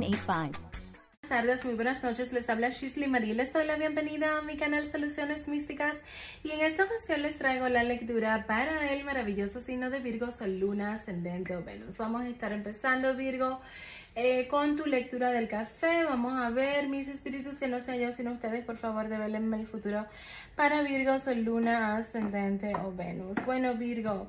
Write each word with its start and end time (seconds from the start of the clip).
906983. 0.00 0.76
Buenas 1.28 1.44
tardes, 1.44 1.64
muy 1.64 1.74
buenas 1.74 2.02
noches. 2.04 2.32
Les 2.32 2.48
habla 2.48 2.68
Shisley 2.68 3.08
Marie. 3.08 3.34
Les 3.34 3.52
doy 3.52 3.66
la 3.66 3.76
bienvenida 3.76 4.38
a 4.38 4.42
mi 4.42 4.56
canal 4.56 4.88
Soluciones 4.92 5.48
Místicas 5.48 5.96
y 6.44 6.52
en 6.52 6.60
esta 6.60 6.84
ocasión 6.84 7.22
les 7.22 7.36
traigo 7.36 7.68
la 7.68 7.82
lectura 7.82 8.44
para 8.46 8.92
el 8.92 9.04
maravilloso 9.04 9.60
signo 9.60 9.90
de 9.90 9.98
Virgo, 9.98 10.30
Sol, 10.38 10.60
Luna, 10.60 10.94
Ascendente 10.94 11.56
o 11.56 11.64
Venus. 11.64 11.98
Vamos 11.98 12.22
a 12.22 12.28
estar 12.28 12.52
empezando, 12.52 13.16
Virgo. 13.16 13.60
Eh, 14.14 14.46
con 14.48 14.76
tu 14.76 14.86
lectura 14.86 15.30
del 15.30 15.48
café, 15.48 16.04
vamos 16.04 16.32
a 16.38 16.48
ver 16.50 16.88
mis 16.88 17.08
espíritus 17.08 17.56
que 17.56 17.68
no 17.68 17.80
sean 17.80 17.98
yo 17.98 18.12
sino 18.12 18.32
ustedes, 18.32 18.64
por 18.64 18.78
favor, 18.78 19.08
develenme 19.08 19.60
el 19.60 19.66
futuro 19.66 20.06
para 20.54 20.82
Virgo, 20.82 21.18
Sol, 21.18 21.42
Luna, 21.42 21.96
Ascendente 21.96 22.72
o 22.76 22.92
Venus. 22.92 23.36
Bueno, 23.44 23.74
Virgo, 23.74 24.28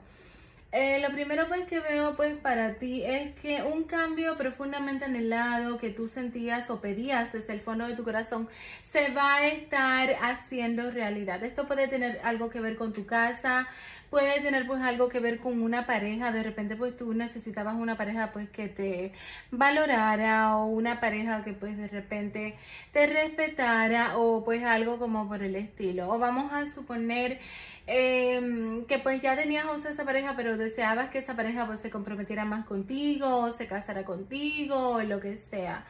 eh, 0.73 0.99
lo 0.99 1.13
primero 1.13 1.47
pues 1.47 1.65
que 1.65 1.79
veo 1.79 2.17
pues 2.17 2.37
para 2.37 2.75
ti 2.75 3.01
es 3.03 3.33
que 3.35 3.63
un 3.63 3.85
cambio 3.85 4.37
profundamente 4.37 5.05
anhelado 5.05 5.77
que 5.77 5.91
tú 5.91 6.09
sentías 6.09 6.69
o 6.69 6.81
pedías 6.81 7.31
desde 7.31 7.53
el 7.53 7.61
fondo 7.61 7.87
de 7.87 7.95
tu 7.95 8.03
corazón 8.03 8.49
se 8.91 9.09
va 9.13 9.35
a 9.35 9.47
estar 9.47 10.09
haciendo 10.21 10.91
realidad. 10.91 11.41
Esto 11.43 11.67
puede 11.67 11.87
tener 11.87 12.19
algo 12.23 12.49
que 12.49 12.59
ver 12.59 12.75
con 12.75 12.91
tu 12.91 13.05
casa, 13.05 13.67
puede 14.09 14.41
tener 14.41 14.67
pues 14.67 14.81
algo 14.81 15.09
que 15.09 15.19
ver 15.19 15.39
con 15.39 15.61
una 15.61 15.85
pareja, 15.85 16.31
de 16.31 16.43
repente 16.43 16.75
pues 16.75 16.97
tú 16.97 17.13
necesitabas 17.13 17.75
una 17.75 17.97
pareja 17.97 18.31
pues 18.33 18.49
que 18.49 18.67
te 18.67 19.13
valorara 19.51 20.57
o 20.57 20.65
una 20.65 20.99
pareja 20.99 21.43
que 21.43 21.53
pues 21.53 21.77
de 21.77 21.87
repente 21.87 22.55
te 22.91 23.07
respetara 23.07 24.17
o 24.17 24.43
pues 24.43 24.63
algo 24.63 24.99
como 24.99 25.27
por 25.27 25.43
el 25.43 25.55
estilo. 25.55 26.09
O 26.09 26.19
vamos 26.19 26.51
a 26.53 26.65
suponer 26.71 27.39
eh, 27.87 28.83
que 28.87 28.99
pues 28.99 29.21
ya 29.21 29.35
tenías 29.35 29.65
esa 29.85 30.05
pareja, 30.05 30.35
pero 30.35 30.57
deseabas 30.57 31.09
que 31.09 31.19
esa 31.19 31.35
pareja 31.35 31.65
pues 31.65 31.79
se 31.79 31.89
comprometiera 31.89 32.45
más 32.45 32.65
contigo, 32.65 33.49
se 33.51 33.67
casara 33.67 34.03
contigo, 34.05 34.89
o 34.91 35.01
lo 35.01 35.19
que 35.19 35.37
sea. 35.37 35.85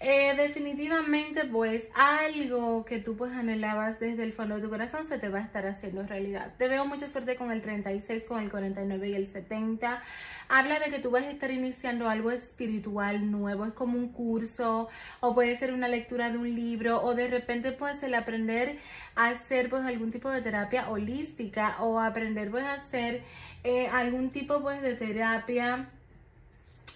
Eh, 0.00 0.34
definitivamente 0.36 1.44
pues 1.46 1.88
algo 1.92 2.84
que 2.84 3.00
tú 3.00 3.16
pues 3.16 3.32
anhelabas 3.32 3.98
desde 3.98 4.22
el 4.22 4.32
fondo 4.32 4.54
de 4.54 4.62
tu 4.62 4.70
corazón 4.70 5.04
se 5.04 5.18
te 5.18 5.28
va 5.28 5.40
a 5.40 5.42
estar 5.42 5.66
haciendo 5.66 6.04
realidad. 6.04 6.54
Te 6.56 6.68
veo 6.68 6.86
mucha 6.86 7.08
suerte 7.08 7.34
con 7.34 7.50
el 7.50 7.62
36, 7.62 8.22
con 8.28 8.40
el 8.40 8.48
49 8.48 9.08
y 9.08 9.14
el 9.14 9.26
70. 9.26 10.00
Habla 10.48 10.78
de 10.78 10.90
que 10.90 11.00
tú 11.00 11.10
vas 11.10 11.24
a 11.24 11.30
estar 11.30 11.50
iniciando 11.50 12.08
algo 12.08 12.30
espiritual 12.30 13.28
nuevo, 13.28 13.66
es 13.66 13.72
como 13.72 13.98
un 13.98 14.12
curso 14.12 14.88
o 15.18 15.34
puede 15.34 15.56
ser 15.58 15.72
una 15.72 15.88
lectura 15.88 16.30
de 16.30 16.38
un 16.38 16.54
libro 16.54 17.02
o 17.02 17.14
de 17.16 17.26
repente 17.26 17.72
pues 17.72 18.00
el 18.04 18.14
aprender 18.14 18.78
a 19.16 19.30
hacer 19.30 19.68
pues 19.68 19.84
algún 19.84 20.12
tipo 20.12 20.30
de 20.30 20.42
terapia 20.42 20.88
holística 20.90 21.76
o 21.80 21.98
aprender 21.98 22.52
pues 22.52 22.62
a 22.64 22.74
hacer 22.74 23.22
eh, 23.64 23.88
algún 23.88 24.30
tipo 24.30 24.62
pues 24.62 24.80
de 24.80 24.94
terapia 24.94 25.90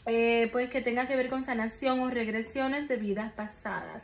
eh, 0.06 0.48
pues 0.52 0.70
que 0.70 0.80
tenga 0.80 1.06
que 1.06 1.16
ver 1.16 1.28
con 1.28 1.44
sanación 1.44 2.00
o 2.00 2.10
regresiones 2.10 2.88
de 2.88 2.96
vidas 2.96 3.32
pasadas. 3.32 4.02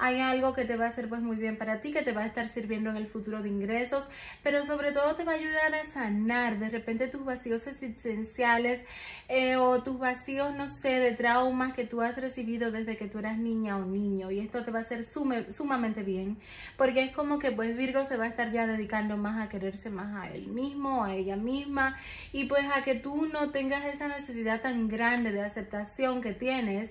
Hay 0.00 0.20
algo 0.20 0.54
que 0.54 0.64
te 0.64 0.76
va 0.76 0.86
a 0.86 0.88
hacer 0.90 1.08
pues 1.08 1.22
muy 1.22 1.36
bien 1.36 1.58
para 1.58 1.80
ti, 1.80 1.92
que 1.92 2.02
te 2.02 2.12
va 2.12 2.22
a 2.22 2.26
estar 2.26 2.48
sirviendo 2.48 2.90
en 2.90 2.96
el 2.96 3.08
futuro 3.08 3.42
de 3.42 3.48
ingresos, 3.48 4.06
pero 4.44 4.64
sobre 4.64 4.92
todo 4.92 5.16
te 5.16 5.24
va 5.24 5.32
a 5.32 5.34
ayudar 5.34 5.74
a 5.74 5.84
sanar 5.86 6.58
de 6.60 6.68
repente 6.68 7.08
tus 7.08 7.24
vacíos 7.24 7.66
existenciales 7.66 8.80
eh, 9.28 9.56
o 9.56 9.82
tus 9.82 9.98
vacíos, 9.98 10.54
no 10.56 10.68
sé, 10.68 10.98
de 11.00 11.12
traumas 11.12 11.74
que 11.74 11.84
tú 11.84 12.00
has 12.00 12.16
recibido 12.16 12.70
desde 12.72 12.96
que 12.96 13.08
tú 13.08 13.18
eras 13.18 13.36
niña 13.36 13.76
o 13.76 13.84
niño 13.84 14.30
y 14.30 14.40
esto 14.40 14.64
te 14.64 14.70
va 14.70 14.78
a 14.78 14.82
hacer 14.82 15.04
sumamente 15.04 16.02
bien 16.02 16.38
porque 16.78 17.04
es 17.04 17.12
como 17.12 17.38
que 17.38 17.52
pues 17.52 17.76
Virgo 17.76 18.04
se 18.04 18.16
va 18.16 18.24
a 18.24 18.28
estar 18.28 18.50
ya 18.52 18.66
dedicando 18.66 19.16
más 19.18 19.38
a 19.44 19.50
quererse 19.50 19.90
más 19.90 20.14
a 20.16 20.32
él 20.32 20.46
mismo, 20.46 21.04
a 21.04 21.14
ella 21.14 21.36
misma 21.36 21.96
y 22.32 22.46
pues 22.46 22.64
a 22.74 22.82
que 22.84 22.94
tú 22.94 23.26
no 23.26 23.50
tengas 23.50 23.84
esa 23.84 24.08
necesidad 24.08 24.62
tan 24.62 24.88
grande 24.88 25.30
de 25.30 25.42
aceptación 25.42 26.22
que 26.22 26.32
tienes 26.32 26.90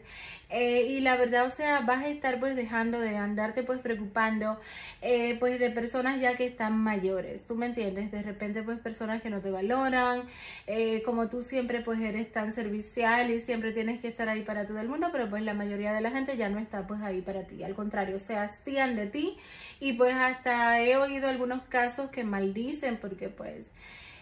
eh, 0.49 0.83
y 0.83 1.01
la 1.01 1.17
verdad, 1.17 1.45
o 1.45 1.49
sea, 1.49 1.81
vas 1.81 2.03
a 2.03 2.07
estar 2.07 2.39
pues 2.39 2.55
dejando 2.55 2.99
de 2.99 3.17
andarte 3.17 3.63
pues 3.63 3.81
preocupando 3.81 4.57
eh, 5.01 5.35
pues 5.39 5.59
de 5.59 5.69
personas 5.71 6.21
ya 6.21 6.37
que 6.37 6.45
están 6.45 6.77
mayores, 6.77 7.45
¿tú 7.45 7.55
me 7.55 7.65
entiendes? 7.65 8.11
De 8.11 8.21
repente 8.21 8.63
pues 8.63 8.79
personas 8.79 9.21
que 9.21 9.29
no 9.29 9.41
te 9.41 9.51
valoran, 9.51 10.23
eh, 10.65 11.03
como 11.03 11.27
tú 11.27 11.43
siempre 11.43 11.81
pues 11.81 11.99
eres 11.99 12.26
tan 12.31 12.51
servicial 12.51 13.29
y 13.31 13.39
siempre 13.41 13.71
tienes 13.73 13.99
que 13.99 14.07
estar 14.07 14.29
ahí 14.29 14.43
para 14.43 14.67
todo 14.67 14.79
el 14.79 14.87
mundo, 14.87 15.09
pero 15.11 15.29
pues 15.29 15.43
la 15.43 15.53
mayoría 15.53 15.93
de 15.93 16.01
la 16.01 16.11
gente 16.11 16.37
ya 16.37 16.49
no 16.49 16.59
está 16.59 16.85
pues 16.87 17.01
ahí 17.01 17.21
para 17.21 17.47
ti, 17.47 17.63
al 17.63 17.75
contrario, 17.75 18.19
se 18.19 18.35
hacían 18.35 18.95
de 18.95 19.07
ti 19.07 19.37
y 19.79 19.93
pues 19.93 20.13
hasta 20.15 20.81
he 20.81 20.97
oído 20.97 21.27
algunos 21.29 21.63
casos 21.63 22.09
que 22.11 22.23
maldicen 22.23 22.97
porque 22.97 23.29
pues... 23.29 23.71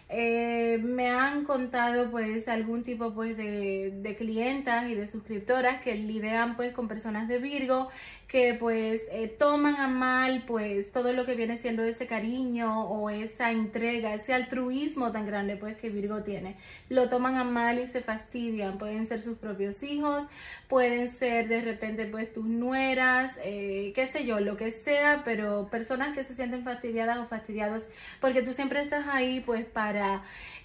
Eh, 0.08 0.78
me 0.84 1.08
han 1.08 1.44
contado 1.44 2.12
pues 2.12 2.46
algún 2.46 2.84
tipo 2.84 3.12
pues 3.12 3.36
de, 3.36 3.92
de, 4.02 4.14
clientas 4.14 4.88
y 4.88 4.94
de 4.94 5.08
suscriptoras 5.08 5.82
que 5.82 5.96
lidian 5.96 6.54
pues 6.54 6.72
con 6.72 6.86
personas 6.86 7.26
de 7.26 7.38
Virgo 7.40 7.88
que 8.28 8.54
pues 8.54 9.02
eh, 9.10 9.28
toman 9.28 9.76
a 9.76 9.88
mal 9.88 10.44
pues 10.46 10.90
todo 10.92 11.12
lo 11.12 11.24
que 11.26 11.34
viene 11.34 11.58
siendo 11.58 11.82
ese 11.84 12.06
cariño 12.06 12.84
o 12.84 13.08
esa 13.10 13.50
entrega, 13.50 14.14
ese 14.14 14.34
altruismo 14.34 15.12
tan 15.12 15.26
grande 15.26 15.56
pues 15.56 15.76
que 15.76 15.90
Virgo 15.90 16.22
tiene. 16.22 16.56
Lo 16.88 17.08
toman 17.08 17.36
a 17.36 17.44
mal 17.44 17.78
y 17.78 17.86
se 17.86 18.00
fastidian. 18.00 18.78
Pueden 18.78 19.06
ser 19.06 19.20
sus 19.20 19.38
propios 19.38 19.82
hijos, 19.82 20.24
pueden 20.68 21.08
ser 21.08 21.48
de 21.48 21.62
repente 21.62 22.06
pues 22.06 22.32
tus 22.32 22.44
nueras, 22.44 23.32
eh, 23.44 23.92
qué 23.94 24.06
sé 24.08 24.24
yo, 24.24 24.40
lo 24.40 24.56
que 24.56 24.72
sea, 24.72 25.22
pero 25.24 25.68
personas 25.70 26.14
que 26.14 26.24
se 26.24 26.34
sienten 26.34 26.64
fastidiadas 26.64 27.18
o 27.18 27.26
fastidiados 27.26 27.84
porque 28.20 28.42
tú 28.42 28.52
siempre 28.52 28.82
estás 28.82 29.06
ahí 29.08 29.40
pues 29.40 29.64
para 29.64 29.95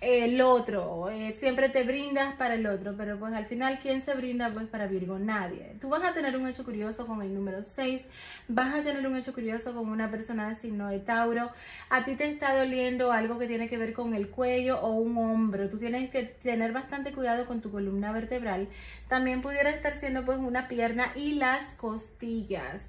el 0.01 0.41
otro, 0.41 1.09
eh, 1.11 1.33
siempre 1.33 1.69
te 1.69 1.83
brindas 1.83 2.35
para 2.35 2.55
el 2.55 2.65
otro, 2.65 2.95
pero 2.97 3.19
pues 3.19 3.33
al 3.33 3.45
final, 3.45 3.79
¿quién 3.81 4.01
se 4.01 4.15
brinda 4.15 4.51
pues 4.51 4.65
para 4.65 4.87
Virgo? 4.87 5.19
Nadie. 5.19 5.75
Tú 5.79 5.89
vas 5.89 6.03
a 6.03 6.13
tener 6.13 6.35
un 6.35 6.47
hecho 6.47 6.65
curioso 6.65 7.05
con 7.05 7.21
el 7.21 7.33
número 7.33 7.63
6, 7.63 8.03
vas 8.47 8.73
a 8.73 8.83
tener 8.83 9.05
un 9.05 9.15
hecho 9.15 9.31
curioso 9.33 9.75
con 9.75 9.89
una 9.89 10.09
persona 10.09 10.49
de 10.49 10.55
signo 10.55 10.87
de 10.87 10.99
Tauro, 10.99 11.51
a 11.89 12.03
ti 12.03 12.15
te 12.15 12.25
está 12.25 12.57
doliendo 12.57 13.11
algo 13.11 13.37
que 13.37 13.47
tiene 13.47 13.69
que 13.69 13.77
ver 13.77 13.93
con 13.93 14.15
el 14.15 14.29
cuello 14.29 14.79
o 14.81 14.91
un 14.93 15.15
hombro, 15.17 15.69
tú 15.69 15.77
tienes 15.77 16.09
que 16.09 16.23
tener 16.23 16.71
bastante 16.71 17.11
cuidado 17.13 17.45
con 17.45 17.61
tu 17.61 17.71
columna 17.71 18.11
vertebral, 18.11 18.69
también 19.07 19.43
pudiera 19.43 19.69
estar 19.69 19.95
siendo 19.97 20.25
pues 20.25 20.39
una 20.39 20.67
pierna 20.67 21.11
y 21.15 21.33
las 21.33 21.63
costillas. 21.75 22.81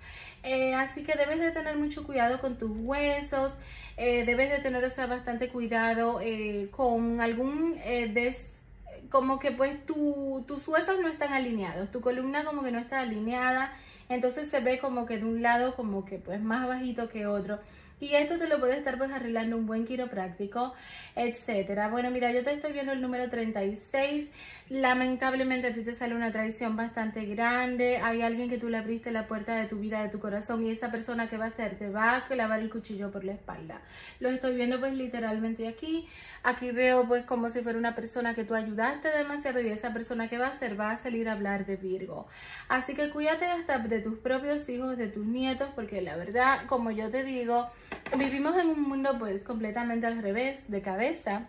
Eh, 0.43 0.75
así 0.75 1.05
que 1.05 1.17
debes 1.17 1.39
de 1.39 1.53
tener 1.53 1.77
mucho 1.77 2.05
cuidado 2.05 2.41
con 2.41 2.59
tus 2.59 2.71
huesos, 2.73 3.55
eh, 3.97 4.25
debes 4.25 4.51
de 4.51 4.59
tener 4.59 4.83
bastante 4.83 5.49
cuidado 5.49 6.21
eh, 6.21 6.69
con 6.73 7.21
algún 7.21 7.77
des 7.77 8.37
como 9.09 9.39
que 9.39 9.53
pues 9.53 9.85
tus 9.87 10.67
huesos 10.67 11.01
no 11.01 11.09
están 11.09 11.33
alineados, 11.33 11.91
tu 11.91 12.01
columna 12.01 12.45
como 12.45 12.63
que 12.63 12.73
no 12.73 12.79
está 12.79 13.01
alineada, 13.01 13.73
entonces 14.09 14.49
se 14.49 14.61
ve 14.61 14.79
como 14.79 15.07
que 15.07 15.19
de 15.19 15.25
un 15.25 15.43
lado 15.43 15.77
como 15.77 16.05
que 16.07 16.19
pues 16.19 16.41
más 16.41 16.67
bajito 16.67 17.09
que 17.09 17.27
otro 17.27 17.61
Y 18.03 18.17
esto 18.17 18.37
te 18.37 18.49
lo 18.49 18.59
puede 18.59 18.79
estar 18.79 18.99
pues 18.99 19.13
arreglando 19.13 19.57
un 19.57 19.65
buen 19.65 19.85
quiropráctico, 19.85 20.75
etcétera. 21.15 21.87
Bueno, 21.87 22.11
mira, 22.11 22.33
yo 22.33 22.43
te 22.43 22.53
estoy 22.53 22.73
viendo 22.73 22.91
el 22.91 23.01
número 23.01 23.31
36. 23.31 24.29
Lamentablemente 24.71 25.69
a 25.69 25.73
ti 25.73 25.85
te 25.85 25.95
sale 25.95 26.17
una 26.17 26.33
traición 26.33 26.75
bastante 26.75 27.25
grande. 27.27 27.99
Hay 27.99 28.23
alguien 28.23 28.51
que 28.51 28.59
tú 28.59 28.69
le 28.69 28.79
abriste 28.79 29.13
la 29.13 29.29
puerta 29.29 29.55
de 29.55 29.67
tu 29.67 29.79
vida, 29.79 30.03
de 30.03 30.09
tu 30.09 30.19
corazón 30.19 30.65
y 30.65 30.73
esa 30.73 30.91
persona 30.91 31.31
que 31.31 31.37
va 31.37 31.45
a 31.45 31.49
hacer 31.49 31.79
te 31.79 31.91
va 31.91 32.17
a 32.17 32.25
clavar 32.25 32.59
el 32.59 32.71
cuchillo 32.71 33.13
por 33.13 33.23
la 33.23 33.35
espalda. 33.35 33.83
Lo 34.19 34.31
estoy 34.31 34.57
viendo 34.57 34.81
pues 34.81 34.95
literalmente 34.95 35.69
aquí. 35.69 36.09
Aquí 36.43 36.73
veo 36.73 37.07
pues 37.07 37.25
como 37.25 37.51
si 37.51 37.61
fuera 37.61 37.79
una 37.79 37.95
persona 37.95 38.35
que 38.35 38.43
tú 38.43 38.57
ayudaste 38.57 39.11
demasiado 39.17 39.61
y 39.61 39.69
esa 39.69 39.93
persona 39.93 40.29
que 40.29 40.39
va 40.39 40.49
a 40.49 40.51
hacer 40.51 40.81
va 40.81 40.91
a 40.91 40.97
salir 40.97 41.29
a 41.29 41.35
hablar 41.35 41.67
de 41.67 41.77
Virgo. 41.77 42.27
Así 42.69 42.95
que 42.95 43.11
cuídate 43.11 43.45
hasta 43.45 43.79
de 43.79 44.01
tus 44.01 44.19
propios 44.19 44.69
hijos, 44.69 44.97
de 44.97 45.07
tus 45.07 45.25
nietos, 45.25 45.71
porque 45.77 46.03
la 46.03 46.17
verdad, 46.17 46.67
como 46.67 46.91
yo 46.91 47.09
te 47.09 47.23
digo, 47.23 47.71
vivimos 48.19 48.57
en 48.57 48.69
un 48.69 48.83
mundo 48.83 49.17
pues 49.19 49.43
completamente 49.43 50.07
al 50.07 50.23
revés, 50.23 50.71
de 50.71 50.83
cabeza. 50.83 51.47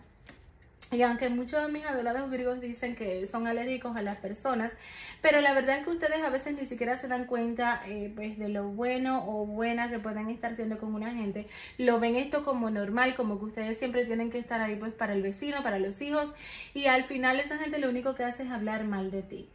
Y 0.92 1.02
aunque 1.02 1.30
muchos 1.30 1.66
de 1.66 1.72
mis 1.72 1.86
adorados 1.86 2.30
virgos 2.30 2.62
dicen 2.62 2.96
que 2.96 3.26
son 3.26 3.48
alérgicos 3.48 3.96
a 3.96 4.04
las 4.04 4.18
personas, 4.18 4.72
pero 5.22 5.42
la 5.42 5.54
verdad 5.54 5.80
es 5.80 5.86
que 5.86 5.90
ustedes 5.90 6.22
a 6.22 6.30
veces 6.30 6.54
ni 6.54 6.68
siquiera 6.68 7.02
se 7.02 7.08
dan 7.08 7.26
cuenta 7.26 7.82
eh, 7.88 8.12
pues 8.14 8.38
de 8.38 8.50
lo 8.50 8.68
bueno 8.68 9.24
o 9.26 9.48
buena 9.48 9.90
que 9.90 9.98
pueden 9.98 10.30
estar 10.30 10.56
siendo 10.56 10.78
con 10.78 10.94
una 10.94 11.12
gente. 11.12 11.48
Lo 11.80 12.00
ven 12.00 12.16
esto 12.16 12.46
como 12.46 12.70
normal, 12.70 13.16
como 13.16 13.40
que 13.40 13.46
ustedes 13.46 13.80
siempre 13.80 14.06
tienen 14.06 14.30
que 14.30 14.38
estar 14.38 14.62
ahí 14.62 14.76
pues 14.76 14.94
para 14.94 15.14
el 15.14 15.24
vecino, 15.24 15.64
para 15.64 15.80
los 15.80 16.00
hijos. 16.02 16.32
Y 16.76 16.86
al 16.86 17.06
final 17.06 17.40
esa 17.40 17.58
gente 17.58 17.80
lo 17.80 17.90
único 17.90 18.14
que 18.14 18.24
hace 18.24 18.44
es 18.44 18.52
hablar 18.52 18.84
mal 18.84 19.10
de 19.10 19.24
ti. 19.24 19.50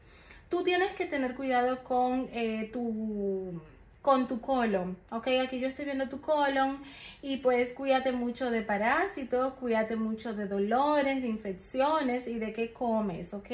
Tú 0.48 0.64
tienes 0.64 0.90
que 0.96 1.06
tener 1.06 1.36
cuidado 1.36 1.84
con 1.84 2.28
eh, 2.32 2.68
tu 2.72 3.62
con 4.02 4.28
tu 4.28 4.40
colon, 4.40 4.96
ok, 5.10 5.26
aquí 5.42 5.58
yo 5.58 5.68
estoy 5.68 5.84
viendo 5.84 6.08
tu 6.08 6.20
colon 6.20 6.80
y 7.20 7.38
pues 7.38 7.72
cuídate 7.72 8.12
mucho 8.12 8.50
de 8.50 8.62
parásitos, 8.62 9.54
cuídate 9.54 9.96
mucho 9.96 10.34
de 10.34 10.46
dolores, 10.46 11.20
de 11.20 11.28
infecciones 11.28 12.26
y 12.26 12.38
de 12.38 12.52
qué 12.52 12.72
comes, 12.72 13.34
ok, 13.34 13.50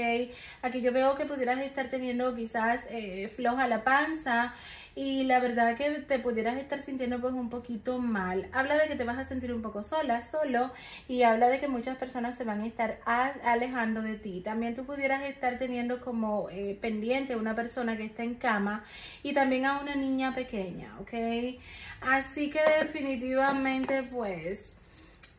aquí 0.63 0.83
yo 0.83 0.93
veo 0.93 1.17
que 1.17 1.25
pudieras 1.25 1.59
estar 1.61 1.89
teniendo 1.89 2.35
quizás 2.37 2.83
eh, 2.91 3.33
floja 3.35 3.67
la 3.67 3.85
panza 3.85 4.55
y 4.95 5.25
la 5.25 5.41
verdad 5.41 5.77
que 5.77 5.91
te 5.91 6.19
pudieras 6.21 6.57
estar 6.57 6.81
sintiendo 6.81 7.21
pues 7.21 7.35
un 7.35 7.51
poquito 7.51 7.99
mal. 7.99 8.49
Habla 8.53 8.77
de 8.77 8.89
que 8.89 8.97
te 8.97 9.05
vas 9.05 9.19
a 9.19 9.25
sentir 9.25 9.53
un 9.53 9.63
poco 9.63 9.83
sola, 9.83 10.23
solo 10.23 10.71
y 11.09 11.23
habla 11.23 11.49
de 11.49 11.59
que 11.59 11.69
muchas 11.69 11.97
personas 11.97 12.37
se 12.37 12.45
van 12.45 12.61
a 12.61 12.67
estar 12.67 13.01
alejando 13.05 14.03
de 14.03 14.15
ti. 14.15 14.41
También 14.41 14.77
tú 14.77 14.85
pudieras 14.85 15.23
estar 15.25 15.59
teniendo 15.59 16.01
como 16.01 16.49
eh, 16.51 16.79
pendiente 16.81 17.37
una 17.37 17.55
persona 17.57 17.97
que 17.97 18.05
está 18.05 18.23
en 18.23 18.35
cama 18.35 18.85
y 19.23 19.35
también 19.35 19.67
a 19.67 19.81
una 19.81 19.97
niña 19.97 20.35
pequeña, 20.35 20.97
¿ok? 21.01 21.61
Así 22.01 22.51
que 22.51 22.61
definitivamente 22.81 24.05
pues 24.05 24.74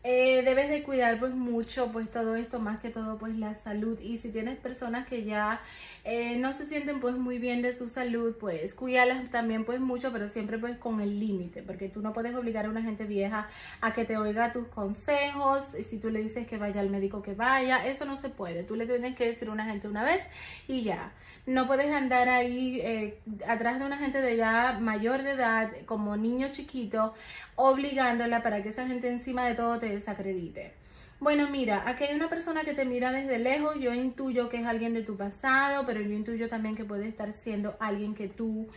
eh, 0.08 0.44
debes 0.44 0.70
de 0.70 0.84
cuidar 0.84 1.18
pues 1.20 1.34
mucho 1.34 1.92
pues 1.92 2.12
todo 2.12 2.36
esto, 2.36 2.60
más 2.60 2.80
que 2.80 2.92
todo 2.92 3.18
pues 3.18 3.36
la 3.36 3.56
salud. 3.56 4.00
Y 4.00 4.20
si 4.20 4.30
tienes 4.30 4.56
personas 4.60 5.08
que 5.08 5.24
ya 5.24 5.62
eh, 6.04 6.38
no 6.38 6.54
se 6.54 6.68
sienten 6.68 7.00
pues 7.00 7.16
muy 7.16 7.40
bien 7.40 7.64
de 7.64 7.74
su 7.74 7.90
salud, 7.90 8.36
pues 8.40 8.76
cuídalas 8.76 9.32
también 9.32 9.66
pues 9.66 9.80
mucho, 9.80 10.12
pero 10.12 10.30
siempre 10.30 10.60
pues 10.60 10.78
con 10.78 11.02
el 11.02 11.20
límite, 11.20 11.64
porque 11.64 11.90
tú 11.90 12.04
no 12.04 12.14
puedes 12.14 12.36
obligar 12.36 12.68
a 12.68 12.70
una 12.70 12.84
gente 12.84 13.06
vieja 13.06 13.48
a 13.82 13.94
que 13.94 14.06
te 14.06 14.16
oiga 14.16 14.54
tus 14.54 14.68
consejos, 14.68 15.64
si 15.90 15.98
tú 15.98 16.12
le 16.12 16.22
dices 16.22 16.46
que 16.46 16.58
vaya 16.60 16.82
al 16.82 16.92
médico 16.92 17.24
que 17.24 17.34
vaya, 17.34 17.84
eso 17.88 18.06
no 18.06 18.16
se 18.16 18.30
puede, 18.30 18.64
tú 18.64 18.76
le 18.76 18.86
tienes 18.86 19.16
que 19.16 19.26
decir 19.26 19.48
a 19.48 19.54
una 19.54 19.66
gente 19.66 19.88
una 19.88 20.04
vez 20.04 20.22
y 20.68 20.84
ya, 20.84 21.14
no 21.48 21.66
puedes 21.66 21.92
andar 21.92 22.30
ahí 22.30 22.80
eh, 22.82 23.20
atrás 23.48 23.80
de 23.80 23.86
una 23.86 23.98
gente 23.98 24.22
de 24.22 24.38
ya 24.38 24.78
mayor 24.80 25.24
de 25.24 25.32
edad, 25.32 25.72
como 25.88 26.16
niño 26.16 26.50
chiquito, 26.52 27.16
obligándola 27.56 28.44
para 28.44 28.62
que 28.62 28.70
esa 28.70 28.86
gente 28.86 29.10
encima 29.10 29.48
de 29.48 29.56
todo 29.56 29.80
te 29.80 29.95
desacredite. 29.96 30.74
Bueno, 31.20 31.50
mira, 31.50 31.84
aquí 31.88 32.04
hay 32.04 32.16
una 32.16 32.30
persona 32.30 32.66
que 32.66 32.74
te 32.74 32.84
mira 32.84 33.12
desde 33.14 33.40
lejos, 33.40 33.78
yo 33.80 33.94
intuyo 33.94 34.50
que 34.50 34.58
es 34.58 34.66
alguien 34.66 34.94
de 34.94 35.02
tu 35.02 35.16
pasado, 35.16 35.86
pero 35.86 36.02
yo 36.02 36.12
intuyo 36.12 36.50
también 36.50 36.76
que 36.76 36.84
puede 36.84 37.08
estar 37.08 37.32
siendo 37.32 37.78
alguien 37.80 38.14
que 38.14 38.28
tú, 38.28 38.68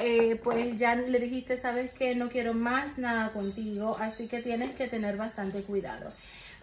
eh, 0.00 0.38
pues 0.44 0.76
ya 0.76 0.94
le 0.94 1.18
dijiste, 1.18 1.56
sabes 1.56 1.94
que 1.94 2.14
no 2.14 2.28
quiero 2.28 2.52
más 2.52 2.98
nada 2.98 3.30
contigo, 3.30 3.96
así 3.98 4.28
que 4.28 4.42
tienes 4.42 4.76
que 4.76 4.86
tener 4.86 5.16
bastante 5.16 5.62
cuidado. 5.62 6.10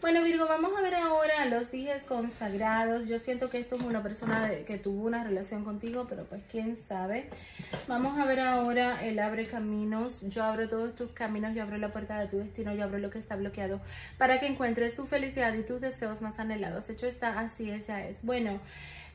Bueno, 0.01 0.23
Virgo, 0.23 0.45
vamos 0.47 0.71
a 0.77 0.81
ver 0.81 0.93
ahora 0.95 1.45
los 1.45 1.73
hijos 1.73 2.03
consagrados. 2.07 3.07
Yo 3.07 3.17
siento 3.17 3.49
que 3.49 3.59
esto 3.59 3.75
es 3.75 3.81
una 3.81 4.03
persona 4.03 4.51
que 4.67 4.77
tuvo 4.77 5.07
una 5.07 5.23
relación 5.23 5.63
contigo, 5.63 6.05
pero 6.07 6.25
pues 6.25 6.43
quién 6.51 6.77
sabe. 6.87 7.29
Vamos 7.87 8.19
a 8.19 8.25
ver 8.25 8.39
ahora 8.39 9.03
el 9.03 9.17
abre 9.17 9.47
caminos. 9.47 10.21
Yo 10.29 10.43
abro 10.43 10.69
todos 10.69 10.95
tus 10.95 11.11
caminos, 11.11 11.55
yo 11.55 11.63
abro 11.63 11.77
la 11.77 11.91
puerta 11.91 12.19
de 12.19 12.27
tu 12.27 12.37
destino, 12.37 12.75
yo 12.75 12.83
abro 12.83 12.99
lo 12.99 13.09
que 13.09 13.19
está 13.19 13.35
bloqueado 13.35 13.81
para 14.17 14.39
que 14.39 14.47
encuentres 14.47 14.95
tu 14.95 15.07
felicidad 15.07 15.53
y 15.55 15.63
tus 15.63 15.81
deseos 15.81 16.21
más 16.21 16.37
anhelados. 16.39 16.87
Hecho 16.89 17.07
está, 17.07 17.39
así 17.39 17.71
ella 17.71 18.07
es. 18.07 18.17
Bueno, 18.21 18.59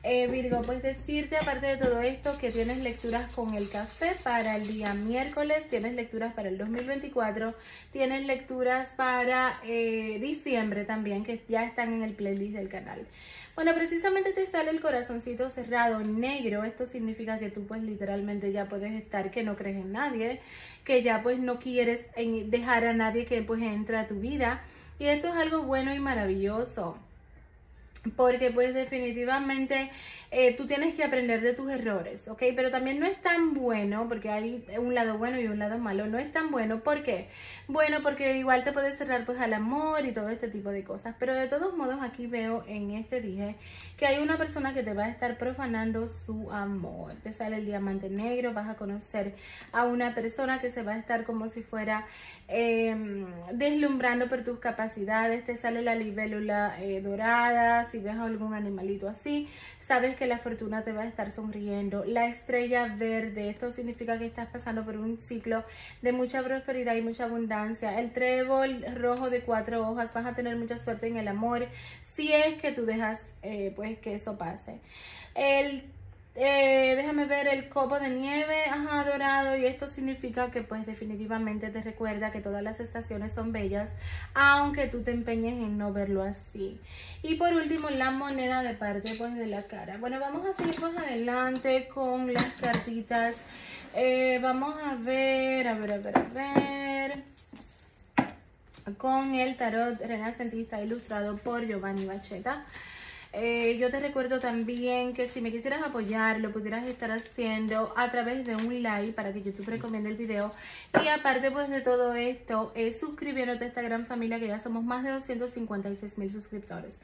eh, 0.03 0.25
Virgo, 0.25 0.61
pues 0.63 0.81
decirte 0.81 1.37
aparte 1.37 1.67
de 1.67 1.77
todo 1.77 2.01
esto 2.01 2.35
que 2.39 2.49
tienes 2.49 2.79
lecturas 2.79 3.31
con 3.33 3.53
el 3.53 3.69
café 3.69 4.15
para 4.23 4.55
el 4.55 4.67
día 4.67 4.95
miércoles, 4.95 5.67
tienes 5.69 5.93
lecturas 5.93 6.33
para 6.33 6.49
el 6.49 6.57
2024, 6.57 7.53
tienes 7.91 8.25
lecturas 8.25 8.89
para 8.97 9.59
eh, 9.63 10.17
diciembre 10.19 10.85
también 10.85 11.23
que 11.23 11.43
ya 11.47 11.65
están 11.65 11.93
en 11.93 12.01
el 12.01 12.13
playlist 12.13 12.55
del 12.55 12.67
canal. 12.67 13.05
Bueno, 13.53 13.75
precisamente 13.75 14.33
te 14.33 14.47
sale 14.47 14.71
el 14.71 14.81
corazoncito 14.81 15.51
cerrado 15.51 15.99
negro, 15.99 16.63
esto 16.63 16.87
significa 16.87 17.37
que 17.37 17.51
tú 17.51 17.67
pues 17.67 17.83
literalmente 17.83 18.51
ya 18.51 18.65
puedes 18.65 18.93
estar 18.93 19.29
que 19.29 19.43
no 19.43 19.55
crees 19.55 19.77
en 19.77 19.91
nadie, 19.91 20.39
que 20.83 21.03
ya 21.03 21.21
pues 21.21 21.37
no 21.37 21.59
quieres 21.59 22.07
dejar 22.15 22.85
a 22.85 22.93
nadie 22.93 23.25
que 23.27 23.43
pues 23.43 23.61
entre 23.61 23.97
a 23.97 24.07
tu 24.07 24.15
vida. 24.15 24.63
Y 24.97 25.05
esto 25.05 25.27
es 25.27 25.35
algo 25.35 25.63
bueno 25.63 25.93
y 25.93 25.99
maravilloso 25.99 26.97
porque 28.15 28.51
pues 28.51 28.73
definitivamente 28.73 29.91
eh, 30.33 30.55
tú 30.55 30.65
tienes 30.65 30.95
que 30.95 31.03
aprender 31.03 31.41
de 31.41 31.53
tus 31.53 31.69
errores, 31.69 32.25
¿ok? 32.29 32.41
Pero 32.55 32.71
también 32.71 33.01
no 33.01 33.05
es 33.05 33.19
tan 33.21 33.53
bueno, 33.53 34.07
porque 34.07 34.29
hay 34.29 34.65
un 34.79 34.95
lado 34.95 35.17
bueno 35.17 35.37
y 35.41 35.47
un 35.47 35.59
lado 35.59 35.77
malo, 35.77 36.07
no 36.07 36.17
es 36.17 36.31
tan 36.31 36.51
bueno, 36.51 36.79
¿por 36.79 37.03
qué? 37.03 37.27
Bueno, 37.67 37.97
porque 38.01 38.37
igual 38.37 38.63
te 38.63 38.71
puedes 38.71 38.97
cerrar 38.97 39.25
pues 39.25 39.41
al 39.41 39.53
amor 39.53 40.05
y 40.05 40.13
todo 40.13 40.29
este 40.29 40.47
tipo 40.47 40.69
de 40.69 40.85
cosas, 40.85 41.15
pero 41.19 41.33
de 41.33 41.49
todos 41.49 41.75
modos 41.75 41.97
aquí 42.01 42.27
veo 42.27 42.63
en 42.65 42.91
este 42.91 43.19
dije 43.19 43.57
que 43.97 44.07
hay 44.07 44.23
una 44.23 44.37
persona 44.37 44.73
que 44.73 44.83
te 44.83 44.93
va 44.93 45.05
a 45.05 45.09
estar 45.09 45.37
profanando 45.37 46.07
su 46.07 46.49
amor, 46.49 47.13
te 47.23 47.33
sale 47.33 47.57
el 47.57 47.65
diamante 47.65 48.09
negro, 48.09 48.53
vas 48.53 48.69
a 48.69 48.75
conocer 48.75 49.35
a 49.73 49.83
una 49.83 50.15
persona 50.15 50.61
que 50.61 50.71
se 50.71 50.81
va 50.81 50.93
a 50.93 50.97
estar 50.97 51.25
como 51.25 51.49
si 51.49 51.61
fuera 51.61 52.07
em, 52.47 53.27
deslumbrando 53.51 54.29
por 54.29 54.43
tus 54.43 54.59
capacidades, 54.59 55.43
te 55.43 55.57
sale 55.57 55.81
la 55.81 55.95
libélula 55.95 56.81
eh, 56.81 57.01
dorada, 57.01 57.83
si 57.85 57.99
ves 57.99 58.15
algún 58.15 58.53
animalito 58.53 59.09
así, 59.09 59.49
sabes 59.87 60.15
que 60.15 60.27
la 60.27 60.37
fortuna 60.37 60.83
te 60.83 60.91
va 60.91 61.01
a 61.01 61.07
estar 61.07 61.31
sonriendo. 61.31 62.05
La 62.05 62.27
estrella 62.27 62.87
verde, 62.87 63.49
esto 63.49 63.71
significa 63.71 64.17
que 64.17 64.25
estás 64.25 64.47
pasando 64.47 64.85
por 64.85 64.97
un 64.97 65.19
ciclo 65.19 65.63
de 66.01 66.11
mucha 66.11 66.43
prosperidad 66.43 66.95
y 66.95 67.01
mucha 67.01 67.25
abundancia. 67.25 67.99
El 67.99 68.11
trébol 68.11 68.85
rojo 68.95 69.29
de 69.29 69.41
cuatro 69.41 69.87
hojas, 69.87 70.13
vas 70.13 70.25
a 70.25 70.35
tener 70.35 70.55
mucha 70.55 70.77
suerte 70.77 71.07
en 71.07 71.17
el 71.17 71.27
amor 71.27 71.67
si 72.15 72.31
es 72.31 72.61
que 72.61 72.71
tú 72.71 72.85
dejas 72.85 73.21
eh, 73.41 73.73
pues 73.75 73.99
que 73.99 74.15
eso 74.15 74.37
pase. 74.37 74.79
El 75.35 75.83
eh, 76.35 76.93
déjame 76.95 77.25
ver 77.25 77.47
el 77.47 77.67
copo 77.67 77.99
de 77.99 78.09
nieve, 78.09 78.63
ajá, 78.65 79.03
dorado, 79.03 79.57
y 79.57 79.65
esto 79.65 79.89
significa 79.89 80.49
que 80.49 80.61
pues 80.61 80.85
definitivamente 80.85 81.69
te 81.69 81.81
recuerda 81.81 82.31
que 82.31 82.39
todas 82.39 82.63
las 82.63 82.79
estaciones 82.79 83.33
son 83.33 83.51
bellas, 83.51 83.89
aunque 84.33 84.87
tú 84.87 85.03
te 85.03 85.11
empeñes 85.11 85.53
en 85.53 85.77
no 85.77 85.91
verlo 85.91 86.23
así. 86.23 86.79
Y 87.21 87.35
por 87.35 87.51
último, 87.53 87.89
la 87.89 88.11
moneda 88.11 88.63
de 88.63 88.73
parte 88.75 89.13
pues 89.17 89.35
de 89.35 89.47
la 89.47 89.63
cara. 89.63 89.97
Bueno, 89.97 90.19
vamos 90.21 90.45
a 90.45 90.53
seguir 90.53 90.79
más 90.79 90.95
adelante 90.95 91.89
con 91.93 92.33
las 92.33 92.51
cartitas. 92.53 93.35
Eh, 93.93 94.39
vamos 94.41 94.75
a 94.81 94.95
ver, 94.95 95.67
a 95.67 95.73
ver, 95.73 95.91
a 95.93 95.97
ver, 95.97 96.17
a 96.17 96.23
ver. 96.33 97.23
Con 98.97 99.35
el 99.35 99.57
tarot 99.57 99.99
renacentista 99.99 100.81
ilustrado 100.81 101.37
por 101.37 101.67
Giovanni 101.67 102.05
Bacheta. 102.05 102.65
Eh, 103.33 103.77
yo 103.77 103.89
te 103.89 104.01
recuerdo 104.01 104.41
también 104.41 105.13
que 105.13 105.29
si 105.29 105.39
me 105.39 105.51
quisieras 105.51 105.81
apoyar, 105.83 106.41
lo 106.41 106.51
pudieras 106.51 106.85
estar 106.85 107.11
haciendo 107.11 107.93
a 107.95 108.11
través 108.11 108.45
de 108.45 108.57
un 108.57 108.83
like 108.83 109.13
para 109.13 109.31
que 109.31 109.41
YouTube 109.41 109.67
recomiende 109.67 110.09
el 110.09 110.17
video. 110.17 110.51
Y 111.01 111.07
aparte 111.07 111.49
pues 111.49 111.69
de 111.69 111.79
todo 111.79 112.13
esto, 112.13 112.73
es 112.75 112.99
suscribiéndote 112.99 113.63
a 113.63 113.67
esta 113.69 113.81
gran 113.81 114.05
familia 114.05 114.37
que 114.37 114.47
ya 114.47 114.59
somos 114.59 114.83
más 114.83 115.05
de 115.05 115.11
256 115.11 116.17
mil 116.17 116.29
suscriptores. 116.29 116.97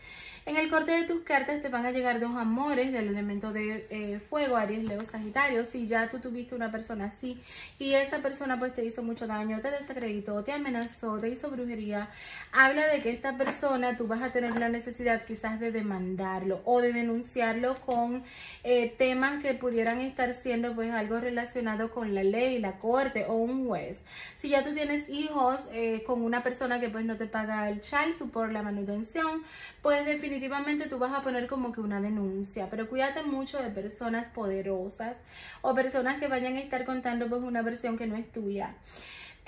En 0.45 0.57
el 0.57 0.69
corte 0.69 0.91
de 0.91 1.03
tus 1.03 1.21
cartas 1.23 1.61
te 1.61 1.69
van 1.69 1.85
a 1.85 1.91
llegar 1.91 2.19
dos 2.19 2.35
amores 2.35 2.91
del 2.91 3.07
elemento 3.07 3.53
de 3.53 3.85
eh, 3.89 4.19
fuego, 4.19 4.57
Aries, 4.57 4.83
Leo, 4.85 5.05
Sagitario. 5.05 5.63
Si 5.63 5.87
ya 5.87 6.09
tú 6.09 6.19
tuviste 6.19 6.55
una 6.55 6.71
persona 6.71 7.05
así 7.05 7.41
y 7.79 7.93
esa 7.93 8.19
persona 8.19 8.59
pues 8.59 8.73
te 8.73 8.83
hizo 8.83 9.01
mucho 9.01 9.27
daño, 9.27 9.59
te 9.61 9.71
desacreditó, 9.71 10.43
te 10.43 10.51
amenazó, 10.51 11.19
te 11.19 11.29
hizo 11.29 11.49
brujería, 11.49 12.09
habla 12.51 12.87
de 12.87 13.01
que 13.01 13.11
esta 13.11 13.37
persona 13.37 13.95
tú 13.95 14.07
vas 14.07 14.21
a 14.21 14.31
tener 14.31 14.55
la 14.57 14.69
necesidad 14.69 15.25
quizás 15.25 15.59
de 15.59 15.71
demandar 15.71 16.16
demandarlo 16.17 16.61
o 16.65 16.81
de 16.81 16.93
denunciarlo 16.93 17.75
con 17.85 18.23
eh, 18.63 18.93
temas 18.97 19.41
que 19.41 19.53
pudieran 19.53 20.01
estar 20.01 20.33
siendo 20.33 20.73
pues 20.73 20.91
algo 20.91 21.19
relacionado 21.19 21.91
con 21.91 22.13
la 22.13 22.23
ley, 22.23 22.59
la 22.59 22.79
corte 22.79 23.25
o 23.27 23.33
un 23.33 23.67
juez. 23.67 23.99
Si 24.37 24.49
ya 24.49 24.63
tú 24.63 24.73
tienes 24.73 25.07
hijos 25.09 25.61
eh, 25.71 26.03
con 26.05 26.21
una 26.23 26.43
persona 26.43 26.79
que 26.79 26.89
pues 26.89 27.05
no 27.05 27.17
te 27.17 27.27
paga 27.27 27.69
el 27.69 27.81
child 27.81 28.13
support, 28.17 28.51
la 28.51 28.63
manutención, 28.63 29.43
pues 29.81 30.05
definitivamente 30.05 30.87
tú 30.89 30.97
vas 30.97 31.13
a 31.13 31.21
poner 31.21 31.47
como 31.47 31.71
que 31.71 31.81
una 31.81 32.01
denuncia. 32.01 32.67
Pero 32.69 32.89
cuídate 32.89 33.23
mucho 33.23 33.61
de 33.61 33.69
personas 33.69 34.27
poderosas 34.27 35.17
o 35.61 35.75
personas 35.75 36.19
que 36.19 36.27
vayan 36.27 36.55
a 36.57 36.59
estar 36.59 36.85
contando 36.85 37.27
pues 37.29 37.41
una 37.41 37.61
versión 37.61 37.97
que 37.97 38.07
no 38.07 38.15
es 38.15 38.31
tuya. 38.31 38.73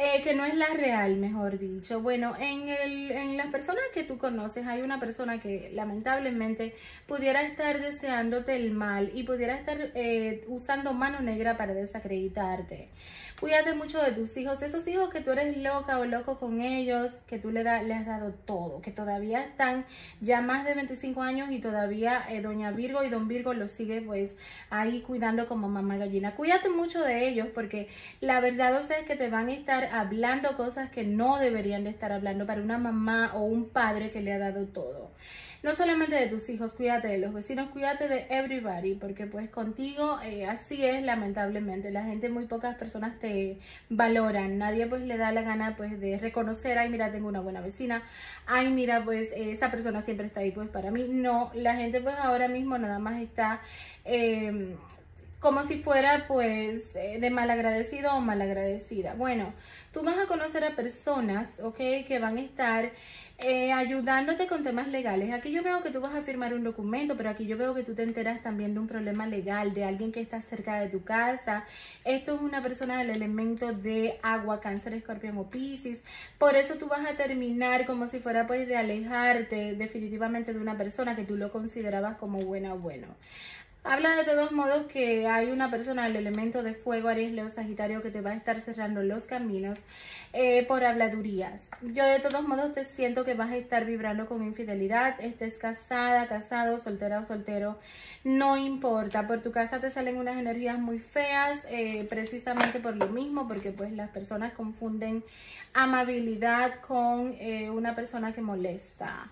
Eh, 0.02 0.22
que 0.24 0.34
no 0.34 0.46
es 0.46 0.56
la 0.56 0.68
real, 0.68 1.18
mejor 1.18 1.60
dicho. 1.60 2.00
Bueno, 2.00 2.34
en, 2.40 2.70
el, 2.70 3.12
en 3.12 3.36
las 3.36 3.48
personas 3.48 3.84
que 3.94 4.06
tú 4.06 4.18
conoces 4.18 4.66
hay 4.66 4.82
una 4.82 4.98
persona 4.98 5.42
que 5.42 5.72
lamentablemente 5.74 6.74
pudiera 7.06 7.42
estar 7.42 7.82
deseándote 7.82 8.56
el 8.56 8.72
mal 8.72 9.12
y 9.14 9.24
pudiera 9.24 9.56
estar 9.56 9.92
eh, 9.96 10.46
usando 10.48 10.94
mano 10.94 11.20
negra 11.20 11.58
para 11.58 11.74
desacreditarte. 11.74 12.88
Cuídate 13.40 13.74
mucho 13.74 14.02
de 14.02 14.12
tus 14.12 14.36
hijos, 14.36 14.60
de 14.60 14.68
esos 14.68 14.86
hijos 14.90 15.10
que 15.10 15.22
tú 15.22 15.32
eres 15.32 15.56
loca 15.56 15.98
o 16.00 16.04
loco 16.04 16.38
con 16.40 16.60
ellos, 16.60 17.14
que 17.26 17.40
tú 17.40 17.52
le, 17.52 17.64
da, 17.64 17.82
le 17.84 17.94
has 17.94 18.06
dado 18.06 18.34
todo, 18.34 18.82
que 18.82 18.92
todavía 18.92 19.46
están 19.46 19.86
ya 20.20 20.42
más 20.42 20.66
de 20.66 20.74
25 20.74 21.22
años 21.22 21.50
y 21.50 21.60
todavía 21.60 22.26
eh, 22.30 22.42
Doña 22.42 22.72
Virgo 22.72 23.02
y 23.02 23.10
Don 23.10 23.30
Virgo 23.30 23.54
los 23.54 23.72
sigue 23.72 24.02
pues 24.02 24.32
ahí 24.70 25.02
cuidando 25.04 25.48
como 25.48 25.70
mamá 25.70 25.96
gallina. 25.96 26.36
Cuídate 26.36 26.68
mucho 26.70 27.02
de 27.02 27.30
ellos 27.30 27.48
porque 27.56 27.88
la 28.20 28.42
verdad 28.42 28.76
o 28.76 28.84
sea, 28.84 29.00
es 29.00 29.06
que 29.06 29.16
te 29.16 29.30
van 29.30 29.48
a 29.48 29.54
estar 29.54 29.86
hablando 29.86 30.58
cosas 30.58 30.92
que 30.92 31.06
no 31.06 31.38
deberían 31.38 31.86
de 31.86 31.92
estar 31.92 32.12
hablando 32.12 32.46
para 32.46 32.62
una 32.62 32.78
mamá 32.78 33.32
o 33.36 33.44
un 33.44 33.70
padre 33.70 34.12
que 34.12 34.20
le 34.20 34.34
ha 34.34 34.40
dado 34.40 34.66
todo 34.66 35.12
no 35.64 35.76
solamente 35.76 36.16
de 36.16 36.28
tus 36.28 36.50
hijos, 36.50 36.74
cuídate 36.74 37.08
de 37.08 37.18
los 37.18 37.34
vecinos, 37.34 37.70
cuídate 37.70 38.08
de 38.08 38.28
everybody, 38.30 38.96
porque 38.96 39.26
pues 39.26 39.50
contigo 39.50 40.20
eh, 40.24 40.46
así 40.46 40.84
es 40.86 41.04
lamentablemente, 41.04 41.92
la 41.92 42.04
gente, 42.04 42.30
muy 42.30 42.46
pocas 42.46 42.76
personas 42.76 43.20
te 43.20 43.58
valoran, 43.90 44.58
nadie 44.58 44.88
pues 44.88 45.02
le 45.02 45.18
da 45.18 45.32
la 45.32 45.42
gana 45.42 45.76
pues 45.76 46.00
de 46.00 46.18
reconocer, 46.18 46.78
ay 46.78 46.90
mira, 46.90 47.12
tengo 47.12 47.28
una 47.28 47.42
buena 47.42 47.62
vecina, 47.62 48.04
ay 48.46 48.70
mira, 48.72 49.04
pues 49.04 49.30
esa 49.36 49.72
persona 49.72 50.02
siempre 50.02 50.28
está 50.28 50.40
ahí 50.42 50.52
pues 50.52 50.70
para 50.70 50.92
mí, 50.92 51.08
no, 51.10 51.52
la 51.54 51.76
gente 51.76 52.02
pues 52.02 52.16
ahora 52.18 52.48
mismo 52.48 52.78
nada 52.78 53.00
más 53.00 53.22
está... 53.22 53.62
Eh, 54.06 54.76
como 55.40 55.64
si 55.64 55.82
fuera 55.82 56.26
pues 56.28 56.96
eh, 56.96 57.18
de 57.20 57.30
malagradecido 57.30 58.14
o 58.14 58.22
malagradecida. 58.22 59.14
Bueno, 59.14 59.54
tú 59.94 60.04
vas 60.04 60.18
a 60.18 60.28
conocer 60.28 60.64
a 60.66 60.76
personas, 60.76 61.60
¿ok? 61.62 61.78
Que 61.78 62.20
van 62.20 62.38
a 62.38 62.42
estar 62.42 62.92
eh, 63.38 63.72
ayudándote 63.72 64.48
con 64.48 64.66
temas 64.66 64.90
legales. 64.90 65.32
Aquí 65.32 65.52
yo 65.52 65.64
veo 65.64 65.82
que 65.82 65.92
tú 65.92 66.02
vas 66.02 66.14
a 66.14 66.22
firmar 66.22 66.54
un 66.54 66.66
documento, 66.66 67.16
pero 67.16 67.30
aquí 67.30 67.48
yo 67.48 67.58
veo 67.58 67.74
que 67.74 67.84
tú 67.84 67.96
te 67.96 68.04
enteras 68.04 68.44
también 68.44 68.74
de 68.74 68.82
un 68.82 68.88
problema 68.88 69.28
legal, 69.28 69.74
de 69.74 69.86
alguien 69.86 70.12
que 70.12 70.20
está 70.20 70.42
cerca 70.42 70.82
de 70.82 70.90
tu 70.90 71.04
casa. 71.06 71.64
Esto 72.04 72.36
es 72.36 72.42
una 72.42 72.62
persona 72.62 72.98
del 72.98 73.12
elemento 73.12 73.72
de 73.72 74.20
agua, 74.22 74.60
cáncer, 74.60 74.94
escorpión 74.94 75.38
o 75.38 75.50
piscis. 75.50 76.00
Por 76.38 76.58
eso 76.58 76.76
tú 76.76 76.88
vas 76.90 77.10
a 77.10 77.16
terminar 77.16 77.86
como 77.86 78.08
si 78.08 78.20
fuera 78.20 78.46
pues 78.46 78.68
de 78.68 78.76
alejarte 78.76 79.76
definitivamente 79.76 80.54
de 80.54 80.60
una 80.60 80.78
persona 80.78 81.16
que 81.16 81.24
tú 81.24 81.38
lo 81.38 81.50
considerabas 81.50 82.18
como 82.18 82.40
buena 82.40 82.74
o 82.74 82.78
bueno. 82.80 83.08
Habla 83.86 84.18
de 84.18 84.26
todos 84.26 84.52
modos 84.52 84.88
que 84.88 85.26
hay 85.26 85.52
una 85.52 85.72
persona 85.72 86.04
del 86.04 86.18
elemento 86.18 86.64
de 86.64 86.74
fuego, 86.74 87.08
Aries, 87.08 87.32
Leo, 87.32 87.50
Sagitario, 87.50 88.02
que 88.02 88.12
te 88.12 88.20
va 88.20 88.32
a 88.32 88.36
estar 88.36 88.60
cerrando 88.60 89.02
los 89.04 89.26
caminos 89.26 89.80
eh, 90.34 90.66
por 90.68 90.84
habladurías. 90.84 91.62
Yo 91.82 92.06
de 92.06 92.20
todos 92.20 92.46
modos 92.46 92.74
te 92.74 92.84
siento 92.84 93.24
que 93.24 93.36
vas 93.36 93.52
a 93.52 93.56
estar 93.56 93.86
vibrando 93.86 94.26
con 94.26 94.44
infidelidad, 94.44 95.16
estés 95.22 95.58
casada, 95.58 96.28
casado, 96.28 96.78
soltera 96.80 97.22
o 97.22 97.26
soltero, 97.26 97.80
no 98.26 98.58
importa, 98.58 99.26
por 99.26 99.42
tu 99.42 99.52
casa 99.54 99.80
te 99.80 99.90
salen 99.90 100.18
unas 100.18 100.38
energías 100.38 100.78
muy 100.78 101.00
feas, 101.00 101.62
eh, 101.70 102.06
precisamente 102.10 102.82
por 102.82 102.98
lo 102.98 103.08
mismo, 103.08 103.48
porque 103.48 103.72
pues 103.72 103.94
las 103.94 104.10
personas 104.10 104.52
confunden 104.54 105.24
amabilidad 105.74 106.82
con 106.82 107.34
eh, 107.40 107.70
una 107.70 107.96
persona 107.96 108.34
que 108.34 108.42
molesta. 108.42 109.30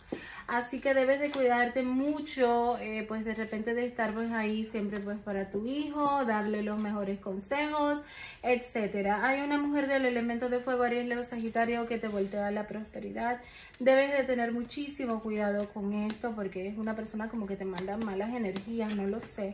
Así 0.47 0.79
que 0.79 0.93
debes 0.93 1.19
de 1.19 1.29
cuidarte 1.29 1.83
mucho, 1.83 2.77
eh, 2.77 3.03
pues 3.05 3.25
de 3.25 3.35
repente 3.35 3.73
de 3.73 3.85
estar 3.85 4.13
pues 4.13 4.31
ahí 4.31 4.63
siempre 4.63 5.01
pues 5.01 5.19
para 5.19 5.49
tu 5.49 5.67
hijo, 5.67 6.23
darle 6.23 6.63
los 6.63 6.81
mejores 6.81 7.19
consejos, 7.19 8.01
etcétera. 8.41 9.27
Hay 9.27 9.41
una 9.41 9.57
mujer 9.57 9.87
del 9.87 10.05
elemento 10.05 10.47
de 10.47 10.61
fuego 10.61 10.83
Aries 10.83 11.05
Leo 11.05 11.25
Sagitario 11.25 11.85
que 11.85 11.97
te 11.97 12.07
voltea 12.07 12.49
la 12.51 12.65
prosperidad. 12.65 13.41
Debes 13.79 14.17
de 14.17 14.23
tener 14.23 14.53
muchísimo 14.53 15.21
cuidado 15.21 15.67
con 15.73 15.91
esto 15.91 16.31
porque 16.33 16.69
es 16.69 16.77
una 16.77 16.95
persona 16.95 17.27
como 17.27 17.45
que 17.45 17.57
te 17.57 17.65
manda 17.65 17.97
malas 17.97 18.33
energías, 18.33 18.95
no 18.95 19.05
lo 19.05 19.19
sé 19.19 19.53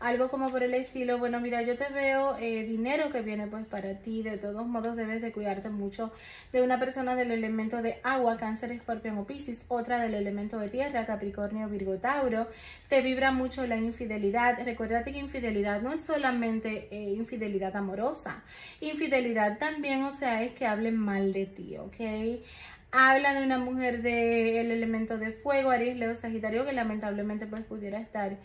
algo 0.00 0.30
como 0.30 0.48
por 0.48 0.62
el 0.62 0.72
estilo, 0.72 1.18
bueno, 1.18 1.40
mira, 1.40 1.60
yo 1.60 1.76
te 1.76 1.88
veo 1.92 2.36
eh, 2.38 2.64
dinero 2.64 3.10
que 3.10 3.20
viene 3.20 3.46
pues 3.46 3.66
para 3.66 3.98
ti, 3.98 4.22
de 4.22 4.38
todos 4.38 4.66
modos 4.66 4.96
debes 4.96 5.20
de 5.20 5.30
cuidarte 5.30 5.68
mucho 5.68 6.10
de 6.52 6.62
una 6.62 6.80
persona 6.80 7.14
del 7.14 7.30
elemento 7.30 7.82
de 7.82 8.00
agua, 8.02 8.38
cáncer, 8.38 8.72
escorpión 8.72 9.18
o 9.18 9.26
piscis, 9.26 9.60
otra 9.68 10.00
del 10.00 10.14
elemento 10.14 10.58
de 10.58 10.70
tierra, 10.70 11.04
capricornio, 11.04 11.68
virgo, 11.68 11.98
tauro, 11.98 12.48
te 12.88 13.02
vibra 13.02 13.30
mucho 13.30 13.66
la 13.66 13.76
infidelidad, 13.76 14.58
recuérdate 14.64 15.12
que 15.12 15.18
infidelidad 15.18 15.82
no 15.82 15.92
es 15.92 16.00
solamente 16.00 16.88
eh, 16.90 17.12
infidelidad 17.12 17.76
amorosa, 17.76 18.42
infidelidad 18.80 19.58
también, 19.58 20.04
o 20.04 20.12
sea, 20.12 20.42
es 20.42 20.52
que 20.54 20.66
hablen 20.66 20.96
mal 20.96 21.32
de 21.32 21.44
ti, 21.44 21.76
¿ok? 21.76 22.40
habla 22.92 23.34
de 23.34 23.44
una 23.44 23.58
mujer 23.58 24.02
del 24.02 24.70
elemento 24.70 25.16
de 25.16 25.30
fuego, 25.32 25.70
Aries, 25.70 25.96
Leo, 25.96 26.16
Sagitario, 26.16 26.64
que 26.64 26.72
lamentablemente 26.72 27.46
pues 27.46 27.62
pudiera 27.62 28.00
estar 28.00 28.36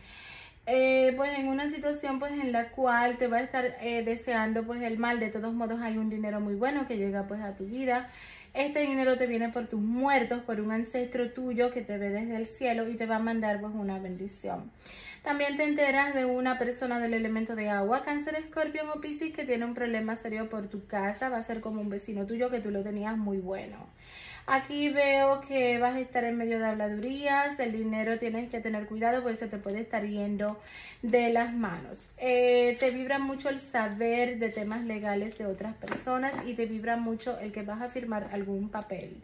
eh, 0.67 1.13
pues 1.15 1.37
en 1.37 1.47
una 1.47 1.69
situación 1.69 2.19
pues 2.19 2.31
en 2.31 2.51
la 2.51 2.69
cual 2.69 3.17
te 3.17 3.27
va 3.27 3.37
a 3.37 3.41
estar 3.41 3.77
eh, 3.81 4.03
deseando 4.03 4.63
pues 4.63 4.81
el 4.81 4.97
mal, 4.97 5.19
de 5.19 5.29
todos 5.29 5.53
modos 5.53 5.79
hay 5.81 5.97
un 5.97 6.09
dinero 6.09 6.39
muy 6.39 6.55
bueno 6.55 6.87
que 6.87 6.97
llega 6.97 7.27
pues 7.27 7.41
a 7.41 7.55
tu 7.55 7.65
vida. 7.65 8.09
Este 8.53 8.79
dinero 8.79 9.17
te 9.17 9.27
viene 9.27 9.49
por 9.49 9.67
tus 9.67 9.81
muertos, 9.81 10.41
por 10.43 10.61
un 10.61 10.71
ancestro 10.71 11.31
tuyo 11.31 11.71
que 11.71 11.81
te 11.81 11.97
ve 11.97 12.09
desde 12.09 12.37
el 12.37 12.45
cielo 12.47 12.87
y 12.87 12.95
te 12.95 13.05
va 13.05 13.17
a 13.17 13.19
mandar 13.19 13.59
pues 13.59 13.73
una 13.75 13.99
bendición. 13.99 14.71
También 15.23 15.57
te 15.57 15.63
enteras 15.63 16.13
de 16.13 16.25
una 16.25 16.57
persona 16.57 16.99
del 16.99 17.13
elemento 17.13 17.55
de 17.55 17.69
agua, 17.69 18.03
cáncer, 18.03 18.35
escorpión 18.35 18.87
o 18.89 19.01
piscis 19.01 19.33
que 19.33 19.43
tiene 19.43 19.65
un 19.65 19.73
problema 19.73 20.15
serio 20.15 20.49
por 20.49 20.67
tu 20.67 20.85
casa, 20.87 21.29
va 21.29 21.37
a 21.37 21.43
ser 21.43 21.61
como 21.61 21.81
un 21.81 21.89
vecino 21.89 22.25
tuyo 22.25 22.49
que 22.49 22.59
tú 22.59 22.71
lo 22.71 22.83
tenías 22.83 23.17
muy 23.17 23.39
bueno. 23.39 23.87
Aquí 24.47 24.89
veo 24.89 25.41
que 25.41 25.79
vas 25.79 25.95
a 25.95 25.99
estar 25.99 26.23
en 26.23 26.37
medio 26.37 26.59
de 26.59 26.65
habladurías, 26.65 27.59
el 27.59 27.71
dinero 27.71 28.19
tienes 28.19 28.47
que 28.51 28.61
tener 28.61 28.85
cuidado 28.85 29.23
porque 29.23 29.37
se 29.37 29.47
te 29.47 29.57
puede 29.57 29.81
estar 29.81 30.05
yendo 30.05 30.59
de 31.01 31.33
las 31.33 31.51
manos. 31.51 31.97
Eh, 32.17 32.77
te 32.79 32.91
vibra 32.91 33.17
mucho 33.17 33.49
el 33.49 33.59
saber 33.59 34.37
de 34.37 34.49
temas 34.49 34.83
legales 34.85 35.35
de 35.39 35.47
otras 35.47 35.73
personas 35.75 36.33
y 36.45 36.53
te 36.53 36.67
vibra 36.67 36.95
mucho 36.95 37.39
el 37.39 37.51
que 37.51 37.63
vas 37.63 37.81
a 37.81 37.89
firmar 37.89 38.29
algún 38.33 38.69
papel. 38.69 39.15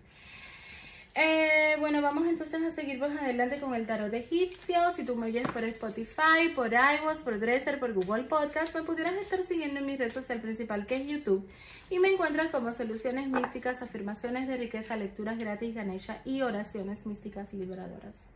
Eh, 1.13 1.75
bueno, 1.79 2.01
vamos 2.01 2.25
entonces 2.25 2.63
a 2.63 2.71
seguir 2.71 2.97
más 2.97 3.19
adelante 3.19 3.59
con 3.59 3.75
el 3.75 3.85
tarot 3.85 4.13
egipcio. 4.13 4.91
Si 4.95 5.03
tú 5.03 5.15
me 5.15 5.27
oyes 5.27 5.45
por 5.47 5.63
Spotify, 5.65 6.53
por 6.55 6.71
iVoox, 6.71 7.19
por 7.19 7.39
Dresser, 7.39 7.79
por 7.79 7.93
Google 7.93 8.23
Podcast, 8.23 8.73
me 8.73 8.83
pudieras 8.83 9.15
estar 9.15 9.43
siguiendo 9.43 9.79
en 9.81 9.85
mi 9.85 9.97
red 9.97 10.11
social 10.11 10.39
principal 10.39 10.87
que 10.87 10.95
es 10.95 11.07
YouTube. 11.07 11.45
Y 11.89 11.99
me 11.99 12.13
encuentras 12.13 12.51
como 12.51 12.71
soluciones 12.71 13.27
místicas, 13.27 13.81
afirmaciones 13.81 14.47
de 14.47 14.55
riqueza, 14.55 14.95
lecturas 14.95 15.37
gratis, 15.37 15.75
Ganesha 15.75 16.21
y 16.23 16.43
oraciones 16.43 17.05
místicas 17.05 17.53
y 17.53 17.57
liberadoras. 17.57 18.30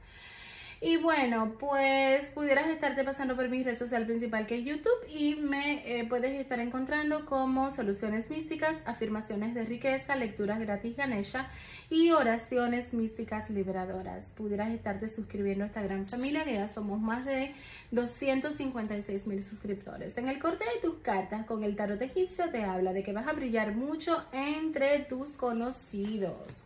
Y 0.81 0.97
bueno, 0.97 1.55
pues 1.59 2.25
pudieras 2.31 2.67
estarte 2.69 3.03
pasando 3.03 3.35
por 3.35 3.47
mi 3.49 3.63
red 3.63 3.77
social 3.77 4.05
principal 4.05 4.45
que 4.45 4.59
es 4.59 4.65
YouTube 4.65 5.07
y 5.09 5.35
me 5.35 5.99
eh, 5.99 6.05
puedes 6.05 6.39
estar 6.39 6.59
encontrando 6.59 7.25
como 7.25 7.71
soluciones 7.71 8.29
místicas, 8.29 8.75
afirmaciones 8.85 9.55
de 9.55 9.63
riqueza, 9.63 10.15
lecturas 10.15 10.59
gratis 10.59 10.97
Ganesha 10.97 11.49
y 11.89 12.11
oraciones 12.11 12.93
místicas 12.93 13.49
liberadoras. 13.49 14.25
Pudieras 14.35 14.71
estarte 14.71 15.07
suscribiendo 15.07 15.63
a 15.63 15.67
esta 15.67 15.81
gran 15.81 16.07
familia 16.07 16.43
que 16.43 16.53
ya 16.53 16.67
somos 16.67 16.99
más 16.99 17.25
de 17.25 17.53
256 17.91 19.27
mil 19.27 19.43
suscriptores. 19.43 20.17
En 20.17 20.27
el 20.27 20.39
corte 20.39 20.65
de 20.65 20.81
tus 20.81 20.99
cartas 20.99 21.45
con 21.45 21.63
el 21.63 21.75
tarot 21.75 22.01
egipcio 22.01 22.49
te 22.49 22.63
habla 22.63 22.91
de 22.91 23.03
que 23.03 23.13
vas 23.13 23.27
a 23.27 23.33
brillar 23.33 23.73
mucho 23.73 24.23
entre 24.33 24.99
tus 24.99 25.31
conocidos. 25.37 26.63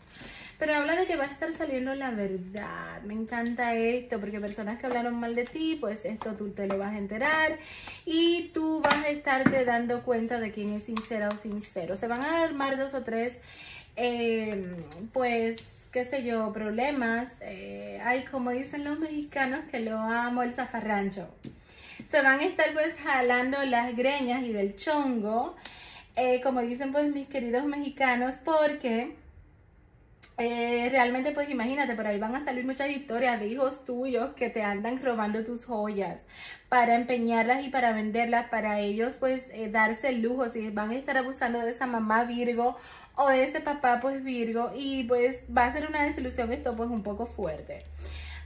Pero 0.59 0.75
habla 0.75 0.97
de 0.97 1.07
que 1.07 1.15
va 1.15 1.23
a 1.23 1.27
estar 1.27 1.53
saliendo 1.53 1.95
la 1.95 2.11
verdad. 2.11 3.01
Me 3.03 3.13
encanta 3.13 3.75
esto, 3.75 4.19
porque 4.19 4.41
personas 4.41 4.77
que 4.77 4.87
hablaron 4.87 5.17
mal 5.17 5.33
de 5.33 5.45
ti, 5.45 5.77
pues 5.79 6.03
esto 6.03 6.33
tú 6.33 6.49
te 6.51 6.67
lo 6.67 6.77
vas 6.77 6.93
a 6.93 6.97
enterar. 6.97 7.57
Y 8.05 8.49
tú 8.53 8.81
vas 8.81 9.05
a 9.05 9.09
estarte 9.09 9.63
dando 9.63 10.03
cuenta 10.03 10.37
de 10.41 10.51
quién 10.51 10.73
es 10.73 10.83
sincera 10.83 11.29
o 11.29 11.37
sincero. 11.37 11.95
Se 11.95 12.07
van 12.07 12.21
a 12.21 12.43
armar 12.43 12.77
dos 12.77 12.93
o 12.93 13.03
tres, 13.03 13.37
eh, 13.95 14.75
pues, 15.13 15.55
qué 15.93 16.03
sé 16.03 16.23
yo, 16.23 16.51
problemas. 16.51 17.29
Eh, 17.39 18.01
hay, 18.03 18.23
como 18.25 18.51
dicen 18.51 18.83
los 18.83 18.99
mexicanos, 18.99 19.61
que 19.71 19.79
lo 19.79 19.97
amo, 19.97 20.43
el 20.43 20.51
zafarrancho. 20.51 21.29
Se 22.11 22.21
van 22.21 22.41
a 22.41 22.45
estar 22.45 22.73
pues 22.73 22.95
jalando 22.95 23.63
las 23.63 23.95
greñas 23.95 24.41
y 24.43 24.51
del 24.51 24.75
chongo. 24.75 25.55
Eh, 26.17 26.41
como 26.41 26.59
dicen 26.59 26.91
pues 26.91 27.13
mis 27.13 27.29
queridos 27.29 27.63
mexicanos, 27.63 28.35
porque 28.43 29.15
eh, 30.39 30.87
realmente 30.89 31.31
pues 31.31 31.49
imagínate, 31.49 31.95
por 31.95 32.07
ahí 32.07 32.17
van 32.17 32.33
a 32.33 32.45
salir 32.45 32.65
muchas 32.65 32.89
historias 32.89 33.41
de 33.41 33.47
hijos 33.47 33.83
tuyos 33.83 34.33
que 34.35 34.49
te 34.49 34.63
andan 34.63 35.03
robando 35.03 35.43
tus 35.43 35.65
joyas 35.65 36.21
para 36.69 36.95
empeñarlas 36.95 37.65
y 37.65 37.69
para 37.69 37.91
venderlas, 37.91 38.47
para 38.49 38.79
ellos 38.79 39.17
pues 39.19 39.43
eh, 39.51 39.69
darse 39.69 40.07
el 40.07 40.21
lujo, 40.21 40.47
si 40.49 40.69
van 40.69 40.91
a 40.91 40.95
estar 40.95 41.17
abusando 41.17 41.59
de 41.59 41.71
esa 41.71 41.87
mamá 41.87 42.23
Virgo 42.23 42.77
o 43.15 43.27
de 43.27 43.43
ese 43.43 43.59
papá 43.59 43.99
pues 43.99 44.23
Virgo 44.23 44.71
y 44.73 45.03
pues 45.03 45.35
va 45.55 45.65
a 45.65 45.73
ser 45.73 45.87
una 45.87 46.03
desilusión 46.03 46.53
esto 46.53 46.73
pues 46.77 46.89
un 46.89 47.03
poco 47.03 47.25
fuerte. 47.25 47.83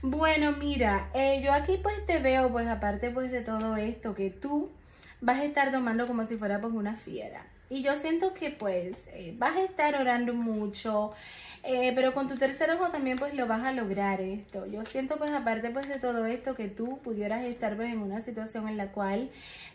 Bueno, 0.02 0.50
mira, 0.52 1.10
eh, 1.14 1.40
yo 1.44 1.52
aquí 1.52 1.78
pues 1.80 2.04
te 2.06 2.18
veo 2.18 2.50
pues 2.50 2.66
aparte 2.66 3.10
pues 3.10 3.30
de 3.30 3.42
todo 3.42 3.76
esto 3.76 4.16
que 4.16 4.30
tú 4.30 4.72
vas 5.20 5.38
a 5.38 5.44
estar 5.44 5.70
tomando 5.70 6.08
como 6.08 6.26
si 6.26 6.36
fuera 6.36 6.60
pues 6.60 6.74
una 6.74 6.96
fiera. 6.96 7.46
Y 7.70 7.82
yo 7.82 7.96
siento 7.96 8.34
que 8.34 8.50
pues 8.50 8.96
vas 9.38 9.56
a 9.56 9.62
estar 9.62 9.94
orando 9.94 10.34
mucho, 10.34 11.12
eh, 11.66 11.92
pero 11.94 12.12
con 12.12 12.28
tu 12.28 12.36
tercer 12.36 12.70
ojo 12.70 12.90
también 12.90 13.16
pues 13.18 13.34
lo 13.34 13.46
vas 13.46 13.64
a 13.64 13.72
lograr 13.72 14.20
esto. 14.20 14.66
Yo 14.66 14.84
siento 14.84 15.16
pues 15.16 15.30
aparte 15.32 15.70
pues 15.70 15.88
de 15.88 15.98
todo 15.98 16.26
esto 16.26 16.54
que 16.54 16.68
tú 16.68 16.98
pudieras 16.98 17.44
estar 17.46 17.74
pues 17.76 17.90
en 17.90 18.00
una 18.00 18.20
situación 18.20 18.68
en 18.68 18.76
la 18.76 18.88
cual 18.88 19.30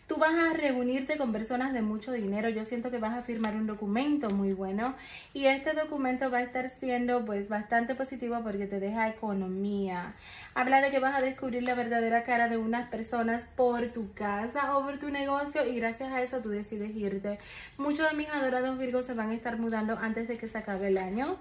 tú 0.09 0.17
vas 0.17 0.33
a 0.33 0.53
reunirte 0.53 1.17
con 1.17 1.31
personas 1.31 1.73
de 1.73 1.81
mucho 1.81 2.11
dinero. 2.11 2.49
Yo 2.49 2.63
siento 2.63 2.91
que 2.91 2.99
vas 2.99 3.17
a 3.17 3.23
firmar 3.23 3.55
un 3.55 3.65
documento 3.67 4.29
muy 4.29 4.53
bueno 4.53 4.95
y 5.33 5.45
este 5.45 5.73
documento 5.73 6.29
va 6.29 6.39
a 6.39 6.43
estar 6.43 6.71
siendo 6.79 7.25
pues 7.25 7.49
bastante 7.49 7.95
positivo 7.95 8.39
porque 8.43 8.67
te 8.67 8.79
deja 8.79 9.09
economía. 9.09 10.13
Habla 10.53 10.81
de 10.81 10.91
que 10.91 10.99
vas 10.99 11.15
a 11.15 11.25
descubrir 11.25 11.63
la 11.63 11.73
verdadera 11.73 12.23
cara 12.23 12.49
de 12.49 12.57
unas 12.57 12.89
personas 12.89 13.43
por 13.55 13.89
tu 13.89 14.13
casa 14.13 14.77
o 14.77 14.83
por 14.83 14.97
tu 14.97 15.09
negocio 15.09 15.65
y 15.65 15.75
gracias 15.79 16.11
a 16.11 16.21
eso 16.21 16.39
tú 16.39 16.49
decides 16.49 16.95
irte. 16.95 17.39
Muchos 17.77 18.09
de 18.09 18.15
mis 18.15 18.29
adorados 18.29 18.77
Virgos 18.77 19.05
se 19.05 19.13
van 19.15 19.31
a 19.31 19.35
estar 19.35 19.57
mudando 19.57 19.97
antes 19.99 20.27
de 20.27 20.37
que 20.37 20.47
se 20.47 20.57
acabe 20.57 20.89
el 20.89 20.97
año. 20.97 21.37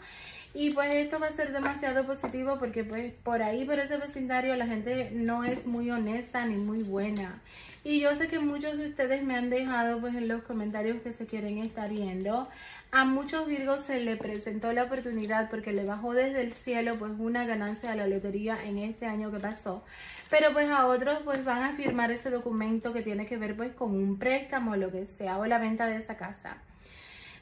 Y 0.54 0.70
pues 0.70 0.88
esto 0.94 1.20
va 1.20 1.28
a 1.28 1.36
ser 1.36 1.52
demasiado 1.52 2.06
positivo 2.06 2.58
porque 2.58 2.82
pues 2.82 3.12
por 3.22 3.42
ahí, 3.42 3.64
por 3.64 3.78
ese 3.78 3.98
vecindario, 3.98 4.56
la 4.56 4.66
gente 4.66 5.10
no 5.12 5.44
es 5.44 5.66
muy 5.66 5.90
honesta 5.90 6.44
ni 6.46 6.56
muy 6.56 6.82
buena. 6.82 7.40
Y 7.84 8.00
yo 8.00 8.14
sé 8.16 8.28
que 8.28 8.38
muchos 8.38 8.76
de 8.76 8.88
ustedes 8.88 9.22
me 9.22 9.36
han 9.36 9.50
dejado 9.50 10.00
pues 10.00 10.14
en 10.14 10.26
los 10.26 10.42
comentarios 10.42 11.00
que 11.02 11.12
se 11.12 11.26
quieren 11.26 11.58
estar 11.58 11.90
yendo. 11.90 12.48
A 12.90 13.04
muchos 13.04 13.46
Virgos 13.46 13.82
se 13.82 14.00
le 14.00 14.16
presentó 14.16 14.72
la 14.72 14.84
oportunidad 14.84 15.48
porque 15.48 15.72
le 15.72 15.84
bajó 15.84 16.12
desde 16.12 16.40
el 16.40 16.52
cielo 16.52 16.98
pues 16.98 17.12
una 17.18 17.46
ganancia 17.46 17.92
a 17.92 17.96
la 17.96 18.06
lotería 18.06 18.58
en 18.64 18.78
este 18.78 19.06
año 19.06 19.30
que 19.30 19.38
pasó. 19.38 19.84
Pero 20.30 20.52
pues 20.52 20.68
a 20.70 20.86
otros 20.86 21.20
pues 21.24 21.44
van 21.44 21.62
a 21.62 21.74
firmar 21.74 22.10
ese 22.10 22.30
documento 22.30 22.92
que 22.92 23.02
tiene 23.02 23.26
que 23.26 23.36
ver 23.36 23.56
pues 23.56 23.72
con 23.72 23.92
un 23.94 24.18
préstamo 24.18 24.72
o 24.72 24.76
lo 24.76 24.90
que 24.90 25.06
sea 25.06 25.38
o 25.38 25.46
la 25.46 25.58
venta 25.58 25.86
de 25.86 25.96
esa 25.96 26.16
casa. 26.16 26.58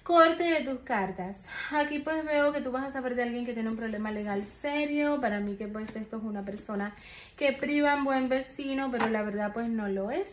Corte 0.06 0.44
de 0.44 0.60
tus 0.60 0.78
cartas. 0.82 1.36
Aquí 1.72 1.98
pues 1.98 2.24
veo 2.24 2.52
que 2.52 2.60
tú 2.60 2.70
vas 2.70 2.84
a 2.84 2.92
saber 2.92 3.16
de 3.16 3.24
alguien 3.24 3.44
que 3.44 3.54
tiene 3.54 3.70
un 3.70 3.76
problema 3.76 4.12
legal 4.12 4.44
serio. 4.62 5.20
Para 5.20 5.40
mí 5.40 5.56
que 5.56 5.66
pues 5.66 5.96
esto 5.96 6.18
es 6.18 6.22
una 6.22 6.44
persona 6.44 6.94
que 7.36 7.52
priva 7.52 7.92
en 7.92 8.04
buen 8.04 8.28
vecino, 8.28 8.88
pero 8.92 9.08
la 9.08 9.24
verdad 9.24 9.52
pues 9.52 9.68
no 9.68 9.88
lo 9.88 10.12
es. 10.12 10.28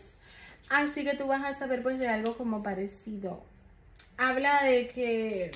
Así 0.70 1.04
que 1.04 1.16
tú 1.16 1.26
vas 1.26 1.44
a 1.44 1.58
saber 1.58 1.82
pues 1.82 1.98
de 1.98 2.08
algo 2.08 2.38
como 2.38 2.62
parecido. 2.62 3.44
Habla 4.16 4.64
de 4.64 4.90
que 4.90 5.50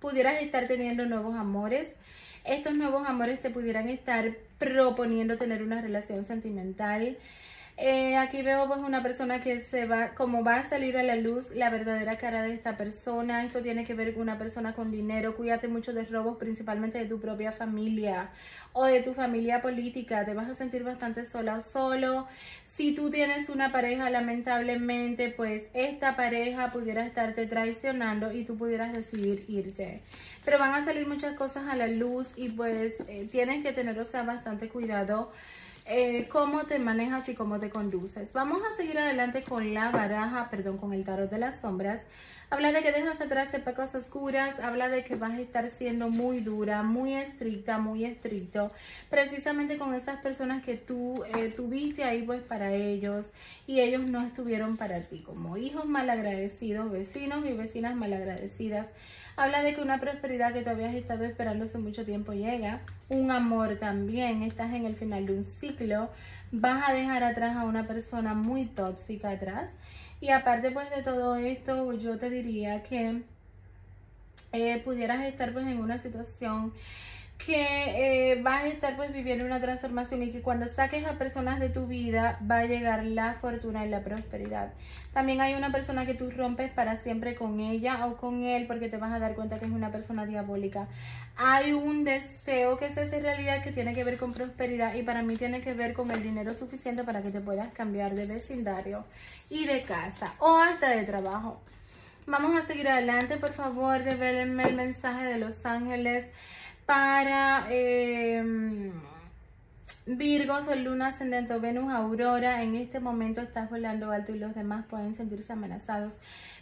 pudieras 0.00 0.40
estar 0.40 0.66
teniendo 0.66 1.04
nuevos 1.04 1.36
amores. 1.36 1.86
Estos 2.46 2.74
nuevos 2.74 3.06
amores 3.06 3.42
te 3.42 3.50
pudieran 3.50 3.90
estar 3.90 4.38
proponiendo 4.58 5.36
tener 5.36 5.62
una 5.62 5.82
relación 5.82 6.24
sentimental. 6.24 7.18
Eh, 7.76 8.16
aquí 8.16 8.42
veo 8.42 8.68
pues 8.68 8.78
una 8.78 9.02
persona 9.02 9.42
que 9.42 9.60
se 9.60 9.84
va, 9.84 10.10
como 10.10 10.44
va 10.44 10.58
a 10.58 10.68
salir 10.68 10.96
a 10.96 11.02
la 11.02 11.16
luz 11.16 11.50
la 11.50 11.70
verdadera 11.70 12.18
cara 12.18 12.42
de 12.42 12.54
esta 12.54 12.76
persona. 12.76 13.44
Esto 13.44 13.62
tiene 13.62 13.84
que 13.84 13.94
ver 13.94 14.14
con 14.14 14.22
una 14.22 14.38
persona 14.38 14.74
con 14.74 14.92
dinero. 14.92 15.34
Cuídate 15.36 15.66
mucho 15.66 15.92
de 15.92 16.04
robos, 16.04 16.36
principalmente 16.36 16.98
de 16.98 17.06
tu 17.06 17.20
propia 17.20 17.50
familia 17.50 18.30
o 18.72 18.84
de 18.84 19.02
tu 19.02 19.12
familia 19.12 19.60
política. 19.60 20.24
Te 20.24 20.34
vas 20.34 20.48
a 20.48 20.54
sentir 20.54 20.84
bastante 20.84 21.24
sola 21.24 21.56
o 21.58 21.62
solo. 21.62 22.28
Si 22.76 22.94
tú 22.94 23.10
tienes 23.10 23.48
una 23.48 23.72
pareja, 23.72 24.08
lamentablemente, 24.10 25.30
pues 25.30 25.64
esta 25.74 26.16
pareja 26.16 26.72
pudiera 26.72 27.04
estarte 27.06 27.46
traicionando 27.46 28.32
y 28.32 28.44
tú 28.44 28.56
pudieras 28.56 28.92
decidir 28.92 29.44
irte. 29.48 30.02
Pero 30.44 30.58
van 30.58 30.74
a 30.74 30.84
salir 30.84 31.06
muchas 31.06 31.34
cosas 31.36 31.64
a 31.68 31.76
la 31.76 31.88
luz 31.88 32.28
y 32.36 32.50
pues 32.50 32.94
eh, 33.08 33.28
tienes 33.30 33.64
que 33.64 33.72
tener, 33.72 33.98
o 33.98 34.04
sea, 34.04 34.22
bastante 34.22 34.68
cuidado 34.68 35.30
eh, 35.86 36.28
cómo 36.28 36.64
te 36.64 36.78
manejas 36.78 37.28
y 37.28 37.34
cómo 37.34 37.60
te 37.60 37.70
conduces. 37.70 38.32
Vamos 38.32 38.62
a 38.62 38.76
seguir 38.76 38.98
adelante 38.98 39.44
con 39.44 39.74
la 39.74 39.90
baraja, 39.90 40.48
perdón, 40.50 40.78
con 40.78 40.92
el 40.92 41.04
tarot 41.04 41.30
de 41.30 41.38
las 41.38 41.60
sombras. 41.60 42.00
Habla 42.54 42.70
de 42.70 42.82
que 42.82 42.92
dejas 42.92 43.20
atrás 43.20 43.50
de 43.50 43.58
pecas 43.58 43.92
oscuras, 43.96 44.60
habla 44.60 44.88
de 44.88 45.02
que 45.02 45.16
vas 45.16 45.32
a 45.32 45.40
estar 45.40 45.68
siendo 45.70 46.08
muy 46.08 46.38
dura, 46.38 46.84
muy 46.84 47.12
estricta, 47.12 47.78
muy 47.78 48.04
estricto, 48.04 48.70
precisamente 49.10 49.76
con 49.76 49.92
esas 49.92 50.20
personas 50.20 50.62
que 50.62 50.76
tú 50.76 51.24
eh, 51.24 51.48
tuviste 51.48 52.04
ahí 52.04 52.22
pues 52.22 52.42
para 52.42 52.72
ellos 52.72 53.32
y 53.66 53.80
ellos 53.80 54.04
no 54.04 54.24
estuvieron 54.24 54.76
para 54.76 55.00
ti, 55.00 55.18
como 55.18 55.56
hijos 55.56 55.86
malagradecidos, 55.86 56.92
vecinos 56.92 57.44
y 57.44 57.54
vecinas 57.54 57.96
malagradecidas 57.96 58.86
Habla 59.36 59.64
de 59.64 59.74
que 59.74 59.80
una 59.80 59.98
prosperidad 59.98 60.52
que 60.52 60.62
tú 60.62 60.70
habías 60.70 60.94
estado 60.94 61.24
esperando 61.24 61.64
hace 61.64 61.78
mucho 61.78 62.04
tiempo 62.04 62.32
llega. 62.32 62.82
Un 63.08 63.32
amor 63.32 63.78
también. 63.80 64.44
Estás 64.44 64.72
en 64.72 64.86
el 64.86 64.94
final 64.94 65.26
de 65.26 65.32
un 65.32 65.44
ciclo. 65.44 66.08
Vas 66.52 66.88
a 66.88 66.92
dejar 66.92 67.24
atrás 67.24 67.56
a 67.56 67.64
una 67.64 67.84
persona 67.84 68.34
muy 68.34 68.66
tóxica 68.66 69.30
atrás. 69.30 69.70
Y 70.20 70.30
aparte 70.30 70.70
pues 70.70 70.90
de 70.90 71.02
todo 71.02 71.36
esto, 71.36 71.92
yo 71.92 72.18
te 72.18 72.30
diría 72.30 72.82
que 72.82 73.22
eh, 74.52 74.80
pudieras 74.84 75.24
estar 75.24 75.52
pues 75.52 75.66
en 75.66 75.78
una 75.78 75.98
situación 75.98 76.72
que 77.38 78.32
eh, 78.32 78.40
vas 78.42 78.64
a 78.64 78.68
estar 78.68 78.96
pues 78.96 79.12
viviendo 79.12 79.44
una 79.44 79.60
transformación 79.60 80.22
y 80.22 80.30
que 80.30 80.40
cuando 80.40 80.66
saques 80.68 81.04
a 81.04 81.18
personas 81.18 81.60
de 81.60 81.68
tu 81.68 81.86
vida 81.86 82.38
va 82.50 82.58
a 82.58 82.64
llegar 82.64 83.04
la 83.04 83.34
fortuna 83.34 83.84
y 83.84 83.90
la 83.90 84.00
prosperidad. 84.00 84.72
También 85.12 85.40
hay 85.40 85.54
una 85.54 85.70
persona 85.70 86.06
que 86.06 86.14
tú 86.14 86.30
rompes 86.30 86.70
para 86.72 86.96
siempre 86.98 87.34
con 87.34 87.60
ella 87.60 88.06
o 88.06 88.16
con 88.16 88.44
él 88.44 88.66
porque 88.66 88.88
te 88.88 88.96
vas 88.96 89.12
a 89.12 89.18
dar 89.18 89.34
cuenta 89.34 89.58
que 89.58 89.66
es 89.66 89.72
una 89.72 89.92
persona 89.92 90.24
diabólica. 90.24 90.88
Hay 91.36 91.72
un 91.72 92.04
deseo 92.04 92.78
que 92.78 92.90
se 92.90 93.02
hace 93.02 93.20
realidad 93.20 93.62
que 93.62 93.72
tiene 93.72 93.94
que 93.94 94.04
ver 94.04 94.16
con 94.16 94.32
prosperidad 94.32 94.94
y 94.94 95.02
para 95.02 95.22
mí 95.22 95.36
tiene 95.36 95.60
que 95.60 95.74
ver 95.74 95.92
con 95.92 96.10
el 96.10 96.22
dinero 96.22 96.54
suficiente 96.54 97.04
para 97.04 97.20
que 97.20 97.30
te 97.30 97.40
puedas 97.40 97.72
cambiar 97.74 98.14
de 98.14 98.26
vecindario 98.26 99.04
y 99.50 99.66
de 99.66 99.82
casa 99.82 100.32
o 100.38 100.56
hasta 100.56 100.88
de 100.90 101.04
trabajo. 101.04 101.60
Vamos 102.26 102.56
a 102.56 102.66
seguir 102.66 102.88
adelante, 102.88 103.36
por 103.36 103.52
favor, 103.52 104.02
develenme 104.02 104.62
el 104.64 104.76
mensaje 104.76 105.26
de 105.26 105.38
los 105.38 105.66
ángeles 105.66 106.26
para 106.86 107.66
em, 107.70 108.92
Virgo, 110.06 110.60
Sol, 110.62 110.84
Luna, 110.84 111.08
Ascendente, 111.08 111.56
Venus, 111.58 111.92
Aurora. 111.92 112.62
En 112.62 112.74
este 112.74 113.00
momento 113.00 113.40
estás 113.40 113.70
volando 113.70 114.10
alto 114.10 114.34
y 114.34 114.38
los 114.38 114.54
demás 114.54 114.84
pueden 114.86 115.16
sentirse 115.16 115.52
amenazados. 115.52 116.18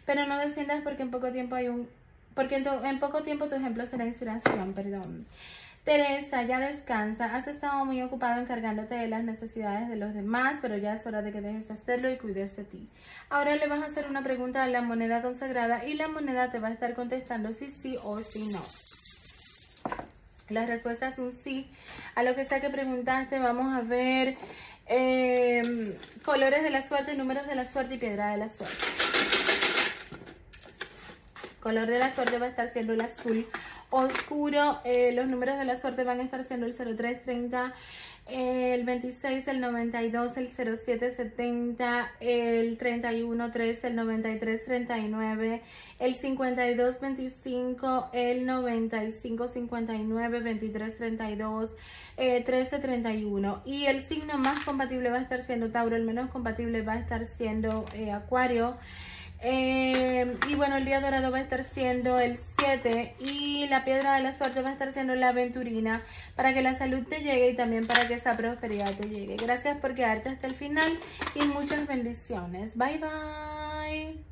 Pero 0.06 0.26
no 0.26 0.38
desciendas 0.38 0.82
porque 0.82 1.02
en 1.02 1.10
poco 1.10 1.32
tiempo 1.32 1.56
hay 1.56 1.68
un... 1.68 1.88
Porque 2.34 2.56
en, 2.56 3.00
poco 3.00 3.22
tiempo 3.22 3.48
tu 3.48 3.56
ejemplo 3.56 3.86
será 3.86 4.06
inspiración, 4.06 4.72
perdón. 4.72 5.26
Teresa, 5.84 6.44
ya 6.44 6.60
descansa. 6.60 7.34
Has 7.34 7.48
estado 7.48 7.84
muy 7.84 8.00
ocupado 8.02 8.40
encargándote 8.40 8.94
de 8.94 9.08
las 9.08 9.24
necesidades 9.24 9.88
de 9.88 9.96
los 9.96 10.14
demás, 10.14 10.58
pero 10.62 10.76
ya 10.78 10.94
es 10.94 11.04
hora 11.04 11.20
de 11.20 11.32
que 11.32 11.40
dejes 11.40 11.66
de 11.66 11.74
hacerlo 11.74 12.10
y 12.10 12.16
cuides 12.16 12.56
de 12.56 12.64
ti. 12.64 12.88
Ahora 13.28 13.56
le 13.56 13.66
vas 13.66 13.82
a 13.82 13.86
hacer 13.86 14.06
una 14.08 14.22
pregunta 14.22 14.62
a 14.62 14.68
la 14.68 14.80
moneda 14.80 15.20
consagrada 15.20 15.84
y 15.84 15.94
la 15.94 16.08
moneda 16.08 16.50
te 16.50 16.60
va 16.60 16.68
a 16.68 16.72
estar 16.72 16.94
contestando 16.94 17.52
si 17.52 17.68
sí 17.70 17.96
o 18.02 18.20
si 18.20 18.46
no. 18.46 18.62
La 20.48 20.66
respuesta 20.66 21.08
es 21.08 21.18
un 21.18 21.32
sí. 21.32 21.70
A 22.14 22.22
lo 22.22 22.34
que 22.34 22.44
sea 22.44 22.60
que 22.60 22.68
preguntaste, 22.68 23.38
vamos 23.38 23.72
a 23.72 23.80
ver 23.80 24.36
em, 24.86 25.94
colores 26.24 26.62
de 26.62 26.70
la 26.70 26.82
suerte, 26.82 27.14
números 27.14 27.46
de 27.46 27.54
la 27.54 27.64
suerte 27.64 27.94
y 27.94 27.98
piedra 27.98 28.32
de 28.32 28.36
la 28.36 28.48
suerte. 28.48 28.76
Color 31.60 31.86
de 31.86 31.98
la 31.98 32.12
suerte 32.12 32.38
va 32.38 32.46
a 32.46 32.48
estar 32.48 32.72
siendo 32.72 32.92
el 32.92 33.00
azul 33.00 33.46
oscuro. 33.90 34.80
Eh, 34.84 35.12
los 35.14 35.28
números 35.28 35.58
de 35.58 35.64
la 35.64 35.80
suerte 35.80 36.02
van 36.02 36.18
a 36.18 36.24
estar 36.24 36.42
siendo 36.42 36.66
el 36.66 36.74
0330 36.74 37.72
el 38.28 38.84
26, 38.84 39.48
el 39.48 39.60
92, 39.60 40.36
el 40.36 40.48
0770, 40.48 42.12
el 42.20 42.78
31, 42.78 43.50
13, 43.50 43.86
el 43.88 43.96
93, 43.96 44.64
39, 44.64 45.62
el 45.98 46.14
52, 46.14 47.00
25, 47.00 48.10
el 48.12 48.46
95, 48.46 49.48
59, 49.48 50.40
23, 50.40 50.96
32, 50.96 51.74
eh, 52.16 52.42
13, 52.44 52.78
31. 52.78 53.62
Y 53.64 53.86
el 53.86 54.00
signo 54.00 54.38
más 54.38 54.64
compatible 54.64 55.10
va 55.10 55.18
a 55.18 55.22
estar 55.22 55.42
siendo 55.42 55.70
Tauro, 55.70 55.96
el 55.96 56.04
menos 56.04 56.30
compatible 56.30 56.82
va 56.82 56.94
a 56.94 56.98
estar 56.98 57.26
siendo 57.26 57.84
eh, 57.94 58.12
Acuario. 58.12 58.76
Eh, 59.44 60.36
y 60.48 60.54
bueno, 60.54 60.76
el 60.76 60.84
día 60.84 61.00
dorado 61.00 61.32
va 61.32 61.38
a 61.38 61.40
estar 61.40 61.64
siendo 61.64 62.18
el 62.20 62.38
7 62.58 63.16
y 63.18 63.66
la 63.66 63.84
piedra 63.84 64.14
de 64.14 64.22
la 64.22 64.38
suerte 64.38 64.62
va 64.62 64.70
a 64.70 64.72
estar 64.72 64.92
siendo 64.92 65.16
la 65.16 65.30
aventurina 65.30 66.02
para 66.36 66.54
que 66.54 66.62
la 66.62 66.78
salud 66.78 67.04
te 67.08 67.20
llegue 67.20 67.50
y 67.50 67.56
también 67.56 67.88
para 67.88 68.06
que 68.06 68.14
esa 68.14 68.36
prosperidad 68.36 68.94
te 68.94 69.08
llegue. 69.08 69.36
Gracias 69.36 69.78
por 69.78 69.94
quedarte 69.94 70.28
hasta 70.28 70.46
el 70.46 70.54
final 70.54 70.96
y 71.34 71.44
muchas 71.46 71.86
bendiciones. 71.88 72.76
Bye 72.76 72.98
bye. 72.98 74.31